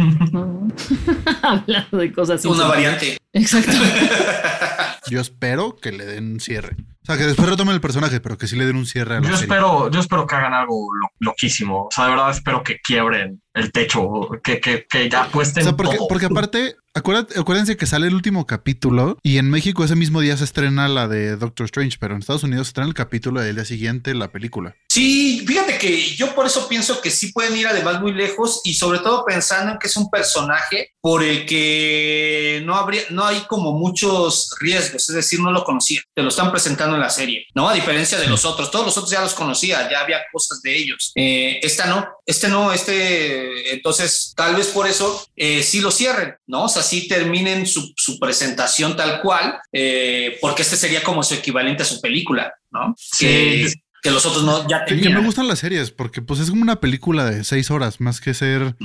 Hablando 1.42 1.98
de 1.98 2.14
cosas 2.14 2.40
así. 2.40 2.48
Una 2.48 2.68
variante. 2.68 3.18
Exacto. 3.34 3.74
yo 5.10 5.20
espero 5.20 5.76
que 5.76 5.92
le 5.92 6.06
den 6.06 6.40
cierre. 6.40 6.78
O 7.02 7.06
sea, 7.06 7.18
que 7.18 7.26
después 7.26 7.50
retomen 7.50 7.76
el 7.76 7.82
personaje, 7.82 8.22
pero 8.22 8.38
que 8.38 8.48
sí 8.48 8.56
le 8.56 8.66
den 8.66 8.78
un 8.78 8.86
cierre 8.86 9.18
a 9.18 9.20
la 9.20 9.28
yo 9.28 9.36
Espero, 9.36 9.92
yo 9.92 10.00
espero 10.00 10.26
que 10.26 10.36
hagan 10.36 10.54
algo 10.54 10.88
loquísimo. 11.20 11.88
O 11.88 11.90
sea, 11.92 12.06
de 12.06 12.12
verdad 12.12 12.32
espero 12.32 12.64
que 12.64 12.80
quiebren 12.80 13.42
el 13.54 13.72
techo, 13.72 14.30
que, 14.44 14.60
que, 14.60 14.86
que 14.90 15.10
ya 15.10 15.24
apuesten. 15.24 15.64
O 15.64 15.66
sea, 15.66 15.76
porque, 15.76 15.98
porque 16.10 16.26
aparte, 16.26 16.76
acuérdense 16.94 17.78
que 17.78 17.86
sale 17.86 18.08
el 18.08 18.16
último 18.16 18.46
capítulo 18.46 19.18
y 19.24 19.38
en 19.38 19.50
México 19.50 19.84
ese 19.84 19.96
mismo 19.96 20.22
día 20.22 20.38
se 20.38 20.44
estrena 20.44 20.88
la 20.88 21.08
de 21.08 21.36
Doctor 21.36 21.66
Strange, 21.66 21.98
pero 22.00 22.14
en 22.14 22.22
Estados 22.22 22.44
Unidos 22.44 22.68
se 22.68 22.72
estrena 22.72 22.88
el 22.88 22.94
capítulo 22.94 23.44
y 23.44 23.50
el 23.50 23.56
día 23.56 23.66
siguiente 23.66 24.14
la 24.14 24.32
película. 24.32 24.76
Sí, 24.90 25.44
fíjate 25.48 25.78
que 25.78 26.06
yo 26.16 26.36
por 26.36 26.46
eso 26.46 26.68
pienso 26.68 27.02
que 27.02 27.10
sí 27.10 27.32
pueden 27.32 27.58
ir 27.58 27.68
además 27.68 28.00
muy 28.00 28.14
lejos 28.14 28.62
y 28.64 28.76
sobre 28.76 29.00
todo 29.00 29.26
pensando 29.26 29.72
en 29.72 29.80
que 29.80 29.88
es 29.88 29.98
un 29.98 30.10
personaje 30.10 30.92
por 31.02 31.24
el 31.24 31.46
que 31.46 32.62
no 32.66 32.76
habría, 32.76 33.02
no 33.10 33.26
hay 33.26 33.42
como 33.48 33.74
muchos 33.74 34.56
riesgos, 34.60 35.10
es 35.10 35.16
decir, 35.16 35.40
no 35.40 35.52
lo 35.52 35.64
conocía, 35.64 36.02
te 36.14 36.22
lo 36.22 36.30
están 36.30 36.52
presentando 36.52 36.96
en 36.96 37.02
la 37.02 37.10
serie, 37.10 37.48
¿no? 37.56 37.68
A 37.68 37.74
diferencia 37.74 38.20
de 38.20 38.28
los 38.28 38.46
otros, 38.46 38.70
todos 38.70 38.86
los 38.86 38.98
otros 38.98 39.12
ya 39.12 39.22
los 39.22 39.34
conocía, 39.34 39.90
ya 39.90 40.02
había 40.02 40.22
cosas 40.32 40.62
de 40.62 40.78
ellos. 40.78 41.12
Eh, 41.16 41.60
esta 41.64 41.88
no, 41.88 42.08
este 42.26 42.48
no, 42.48 42.72
este, 42.72 43.43
entonces 43.72 44.34
tal 44.36 44.56
vez 44.56 44.68
por 44.68 44.88
eso 44.88 45.26
eh, 45.36 45.64
sí 45.64 45.82
lo 45.82 45.92
cierren, 45.92 46.36
¿no? 46.48 46.66
O 46.66 46.70
sea, 46.70 46.84
sí 46.84 47.08
terminen 47.08 47.66
su, 47.66 47.94
presentación 48.20 48.96
tal 48.96 49.22
cual, 49.22 49.60
eh, 49.72 50.38
porque 50.42 50.62
este 50.62 50.78
sería 50.78 51.04
como 51.04 51.24
su 51.24 51.34
equivalente 51.34 51.84
a 51.84 51.86
su 51.86 52.00
película, 52.00 52.54
¿no? 52.72 52.94
Sí 52.98 53.68
que 54.04 54.12
los 54.12 54.26
otros 54.26 54.44
no 54.44 54.68
ya 54.68 54.84
tenían. 54.84 55.14
Que 55.14 55.20
me 55.20 55.26
gustan 55.26 55.48
las 55.48 55.60
series 55.60 55.92
porque 55.92 56.22
pues 56.22 56.42
es 56.42 56.50
como 56.50 56.62
una 56.62 56.82
película 56.82 57.24
de 57.24 57.46
seis 57.46 57.72
horas 57.72 58.02
más 58.02 58.20
que 58.20 58.34
ser, 58.34 58.76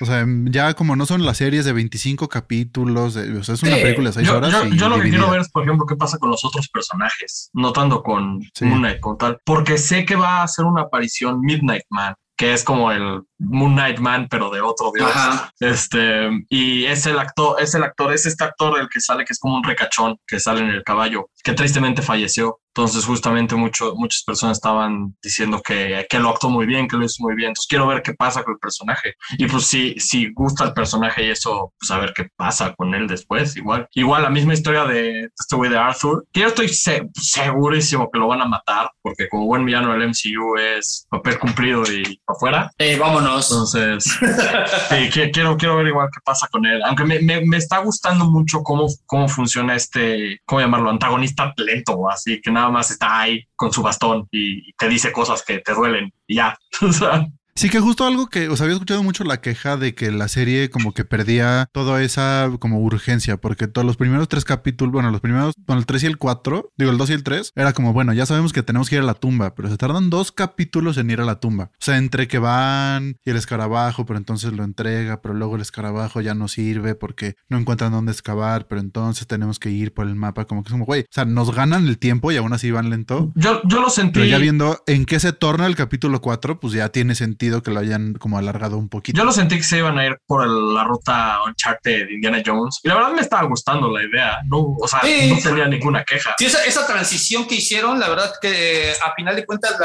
o 0.00 0.04
sea, 0.04 0.26
ya 0.44 0.74
como 0.74 0.94
no 0.94 1.06
son 1.06 1.24
las 1.24 1.38
series 1.38 1.64
de 1.64 1.72
25 1.72 2.28
capítulos, 2.28 3.16
o 3.16 3.42
sea, 3.42 3.54
es 3.54 3.62
una 3.62 3.76
película 3.76 4.10
de 4.10 4.14
seis 4.14 4.28
horas. 4.28 4.52
Yo, 4.72 4.88
lo 4.90 5.00
que 5.00 5.08
quiero 5.08 5.30
ver 5.30 5.40
es, 5.40 5.48
por 5.50 5.62
ejemplo, 5.62 5.86
qué 5.86 5.96
pasa 5.96 6.18
con 6.18 6.30
los 6.30 6.44
otros 6.44 6.68
personajes, 6.68 7.48
no 7.54 7.72
tanto 7.72 8.02
con 8.02 8.40
una 8.60 9.00
con 9.00 9.16
tal, 9.16 9.38
porque 9.44 9.78
sé 9.78 10.04
que 10.04 10.16
va 10.16 10.42
a 10.42 10.48
ser 10.48 10.66
una 10.66 10.82
aparición 10.82 11.40
Midnight 11.40 11.84
Man 11.88 12.14
que 12.38 12.52
es 12.52 12.62
como 12.62 12.92
el 12.92 13.22
Moon 13.38 13.72
Knight 13.72 13.98
Man, 13.98 14.28
pero 14.30 14.48
de 14.48 14.60
otro 14.60 14.92
dios. 14.94 15.10
Este, 15.58 16.30
y 16.48 16.84
es 16.84 17.04
el 17.04 17.18
actor, 17.18 17.60
es 17.60 17.74
el 17.74 17.82
actor, 17.82 18.12
es 18.12 18.26
este 18.26 18.44
actor 18.44 18.78
el 18.78 18.88
que 18.88 19.00
sale, 19.00 19.24
que 19.24 19.32
es 19.32 19.40
como 19.40 19.56
un 19.56 19.64
recachón 19.64 20.16
que 20.24 20.38
sale 20.38 20.60
en 20.60 20.68
el 20.68 20.84
caballo, 20.84 21.30
que 21.42 21.52
tristemente 21.52 22.00
falleció. 22.00 22.60
Entonces, 22.74 23.04
justamente 23.04 23.54
mucho, 23.54 23.94
muchas 23.96 24.22
personas 24.22 24.58
estaban 24.58 25.16
diciendo 25.22 25.60
que, 25.64 26.06
que 26.08 26.18
lo 26.18 26.30
actuó 26.30 26.50
muy 26.50 26.66
bien, 26.66 26.86
que 26.86 26.96
lo 26.96 27.04
hizo 27.04 27.22
muy 27.22 27.34
bien. 27.34 27.48
Entonces, 27.48 27.66
quiero 27.68 27.86
ver 27.86 28.02
qué 28.02 28.14
pasa 28.14 28.42
con 28.42 28.54
el 28.54 28.58
personaje. 28.58 29.14
Y 29.32 29.46
pues, 29.46 29.66
si, 29.66 29.94
si 29.98 30.32
gusta 30.32 30.64
el 30.64 30.72
personaje 30.72 31.26
y 31.26 31.30
eso, 31.30 31.72
pues 31.78 31.90
a 31.90 31.98
ver 31.98 32.12
qué 32.14 32.28
pasa 32.36 32.74
con 32.74 32.94
él 32.94 33.06
después. 33.08 33.56
Igual, 33.56 33.88
igual 33.92 34.22
la 34.22 34.30
misma 34.30 34.54
historia 34.54 34.84
de 34.84 35.30
este 35.38 35.56
güey 35.56 35.70
de 35.70 35.78
Arthur, 35.78 36.26
que 36.32 36.40
yo 36.40 36.48
estoy 36.48 36.68
segurísimo 36.68 38.10
que 38.10 38.18
lo 38.18 38.28
van 38.28 38.42
a 38.42 38.46
matar, 38.46 38.90
porque 39.02 39.28
como 39.28 39.46
buen 39.46 39.64
villano 39.64 39.92
del 39.92 40.08
MCU 40.08 40.56
es 40.58 41.06
papel 41.08 41.38
cumplido 41.38 41.82
y 41.84 42.20
afuera. 42.26 42.70
Eh, 42.78 42.96
vámonos. 42.98 43.50
Entonces, 43.50 44.04
sí, 44.88 45.10
quiero, 45.32 45.56
quiero 45.56 45.76
ver 45.76 45.88
igual 45.88 46.08
qué 46.12 46.20
pasa 46.24 46.46
con 46.48 46.64
él. 46.66 46.80
Aunque 46.84 47.04
me, 47.04 47.20
me, 47.20 47.40
me, 47.44 47.56
está 47.56 47.78
gustando 47.78 48.24
mucho 48.24 48.62
cómo, 48.62 48.86
cómo 49.06 49.28
funciona 49.28 49.74
este, 49.74 50.40
¿cómo 50.46 50.60
llamarlo? 50.60 50.90
Antagonista 50.90 51.52
lento, 51.56 52.08
así 52.08 52.40
que 52.40 52.50
nada 52.50 52.67
más 52.70 52.90
está 52.90 53.20
ahí 53.20 53.46
con 53.56 53.72
su 53.72 53.82
bastón 53.82 54.28
y, 54.30 54.72
te 54.74 54.88
dice 54.88 55.12
cosas 55.12 55.44
que 55.44 55.58
te 55.58 55.74
duelen 55.74 56.12
y 56.26 56.36
ya. 56.36 56.58
Sí, 57.58 57.70
que 57.70 57.80
justo 57.80 58.06
algo 58.06 58.28
que 58.28 58.48
os 58.48 58.60
había 58.60 58.74
escuchado 58.74 59.02
mucho 59.02 59.24
la 59.24 59.40
queja 59.40 59.76
de 59.76 59.92
que 59.92 60.12
la 60.12 60.28
serie 60.28 60.70
como 60.70 60.94
que 60.94 61.04
perdía 61.04 61.68
toda 61.72 62.00
esa 62.04 62.48
como 62.60 62.78
urgencia, 62.78 63.36
porque 63.36 63.66
todos 63.66 63.84
los 63.84 63.96
primeros 63.96 64.28
tres 64.28 64.44
capítulos, 64.44 64.92
bueno, 64.92 65.10
los 65.10 65.20
primeros, 65.20 65.56
bueno, 65.66 65.80
el 65.80 65.86
3 65.86 66.04
y 66.04 66.06
el 66.06 66.18
4, 66.18 66.70
digo 66.78 66.92
el 66.92 66.98
2 66.98 67.10
y 67.10 67.12
el 67.14 67.24
3, 67.24 67.52
era 67.56 67.72
como, 67.72 67.92
bueno, 67.92 68.12
ya 68.12 68.26
sabemos 68.26 68.52
que 68.52 68.62
tenemos 68.62 68.88
que 68.88 68.94
ir 68.94 69.02
a 69.02 69.04
la 69.04 69.14
tumba, 69.14 69.56
pero 69.56 69.68
se 69.68 69.76
tardan 69.76 70.08
dos 70.08 70.30
capítulos 70.30 70.98
en 70.98 71.10
ir 71.10 71.20
a 71.20 71.24
la 71.24 71.40
tumba. 71.40 71.72
O 71.72 71.84
sea, 71.84 71.96
entre 71.96 72.28
que 72.28 72.38
van 72.38 73.16
y 73.24 73.30
el 73.30 73.36
escarabajo, 73.36 74.06
pero 74.06 74.18
entonces 74.18 74.52
lo 74.52 74.62
entrega, 74.62 75.20
pero 75.20 75.34
luego 75.34 75.56
el 75.56 75.62
escarabajo 75.62 76.20
ya 76.20 76.34
no 76.36 76.46
sirve 76.46 76.94
porque 76.94 77.34
no 77.48 77.58
encuentran 77.58 77.90
dónde 77.90 78.12
excavar, 78.12 78.68
pero 78.68 78.80
entonces 78.80 79.26
tenemos 79.26 79.58
que 79.58 79.70
ir 79.70 79.92
por 79.92 80.06
el 80.06 80.14
mapa, 80.14 80.44
como 80.44 80.62
que 80.62 80.68
es 80.68 80.72
como, 80.72 80.84
güey, 80.84 81.00
o 81.00 81.06
sea, 81.10 81.24
nos 81.24 81.52
ganan 81.52 81.88
el 81.88 81.98
tiempo 81.98 82.30
y 82.30 82.36
aún 82.36 82.52
así 82.52 82.70
van 82.70 82.88
lento. 82.88 83.32
Yo, 83.34 83.60
yo 83.64 83.80
lo 83.80 83.90
sentí. 83.90 84.20
Pero 84.20 84.26
ya 84.26 84.38
viendo 84.38 84.80
en 84.86 85.06
qué 85.06 85.18
se 85.18 85.32
torna 85.32 85.66
el 85.66 85.74
capítulo 85.74 86.20
4, 86.20 86.60
pues 86.60 86.72
ya 86.72 86.90
tiene 86.90 87.16
sentido 87.16 87.47
que 87.62 87.70
lo 87.70 87.80
hayan 87.80 88.14
como 88.14 88.38
alargado 88.38 88.78
un 88.78 88.88
poquito. 88.88 89.18
Yo 89.18 89.24
lo 89.24 89.32
sentí 89.32 89.56
que 89.56 89.62
se 89.62 89.78
iban 89.78 89.98
a 89.98 90.06
ir 90.06 90.18
por 90.26 90.46
la 90.46 90.84
ruta 90.84 91.38
Uncharted 91.46 92.06
de 92.06 92.14
Indiana 92.14 92.42
Jones. 92.44 92.80
Y 92.82 92.88
la 92.88 92.94
verdad 92.94 93.12
me 93.12 93.20
estaba 93.20 93.46
gustando 93.48 93.90
la 93.90 94.02
idea. 94.02 94.38
No, 94.46 94.76
o 94.80 94.88
sea, 94.88 95.00
no 95.02 95.38
tenía 95.42 95.66
ninguna 95.66 96.04
queja. 96.04 96.34
Sí, 96.38 96.46
esa, 96.46 96.64
esa, 96.64 96.86
transición 96.86 97.46
que 97.46 97.56
hicieron, 97.56 97.98
la 97.98 98.08
verdad 98.08 98.32
que 98.40 98.92
a 99.04 99.14
final 99.14 99.36
de 99.36 99.44
cuentas 99.44 99.76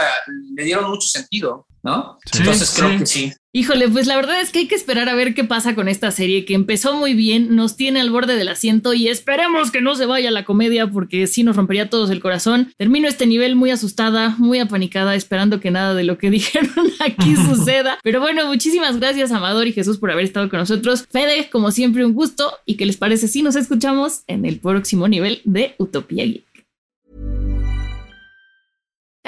le 0.56 0.64
dieron 0.64 0.90
mucho 0.90 1.08
sentido. 1.08 1.68
¿No? 1.84 2.18
Entonces 2.34 2.74
creo 2.76 2.98
que 2.98 3.06
sí. 3.06 3.34
Híjole, 3.56 3.88
pues 3.88 4.08
la 4.08 4.16
verdad 4.16 4.42
es 4.42 4.50
que 4.50 4.60
hay 4.60 4.68
que 4.68 4.74
esperar 4.74 5.10
a 5.10 5.14
ver 5.14 5.36
qué 5.36 5.44
pasa 5.44 5.76
con 5.76 5.88
esta 5.88 6.10
serie 6.10 6.44
que 6.44 6.56
empezó 6.56 6.96
muy 6.96 7.14
bien, 7.14 7.56
nos 7.56 7.76
tiene 7.76 8.02
al 8.02 8.10
borde 8.10 8.36
del 8.36 8.48
asiento 8.48 8.96
y 8.96 9.10
esperemos 9.10 9.70
que 9.70 9.80
no 9.80 9.94
se 9.94 10.08
vaya 10.08 10.32
la 10.32 10.44
comedia 10.44 10.90
porque 10.90 11.28
sí 11.28 11.44
nos 11.44 11.56
rompería 11.56 11.88
todos 11.88 12.10
el 12.10 12.20
corazón. 12.20 12.74
Termino 12.78 13.08
este 13.08 13.28
nivel 13.28 13.56
muy 13.56 13.70
asustada, 13.70 14.36
muy 14.40 14.58
apanicada, 14.58 15.14
esperando 15.14 15.60
que 15.60 15.70
nada 15.70 15.94
de 15.94 16.04
lo 16.04 16.18
que 16.18 16.30
dijeron 16.32 16.72
aquí 17.00 17.36
suceda. 17.48 18.00
Pero 18.02 18.22
bueno, 18.22 18.48
muchísimas 18.48 19.00
gracias 19.00 19.32
Amador 19.32 19.68
y 19.68 19.74
Jesús 19.74 20.00
por 20.00 20.10
haber 20.10 20.26
estado 20.26 20.50
con 20.50 20.60
nosotros. 20.60 21.06
Fede, 21.12 21.50
como 21.52 21.70
siempre, 21.70 22.06
un 22.06 22.14
gusto 22.14 22.54
y 22.66 22.76
que 22.76 22.88
les 22.88 22.98
parece 22.98 23.28
si 23.28 23.44
nos 23.44 23.56
escuchamos 23.56 24.24
en 24.26 24.46
el 24.46 24.58
próximo 24.60 25.08
nivel 25.08 25.42
de 25.44 25.76
Utopía 25.78 26.26
Geek. 26.26 26.53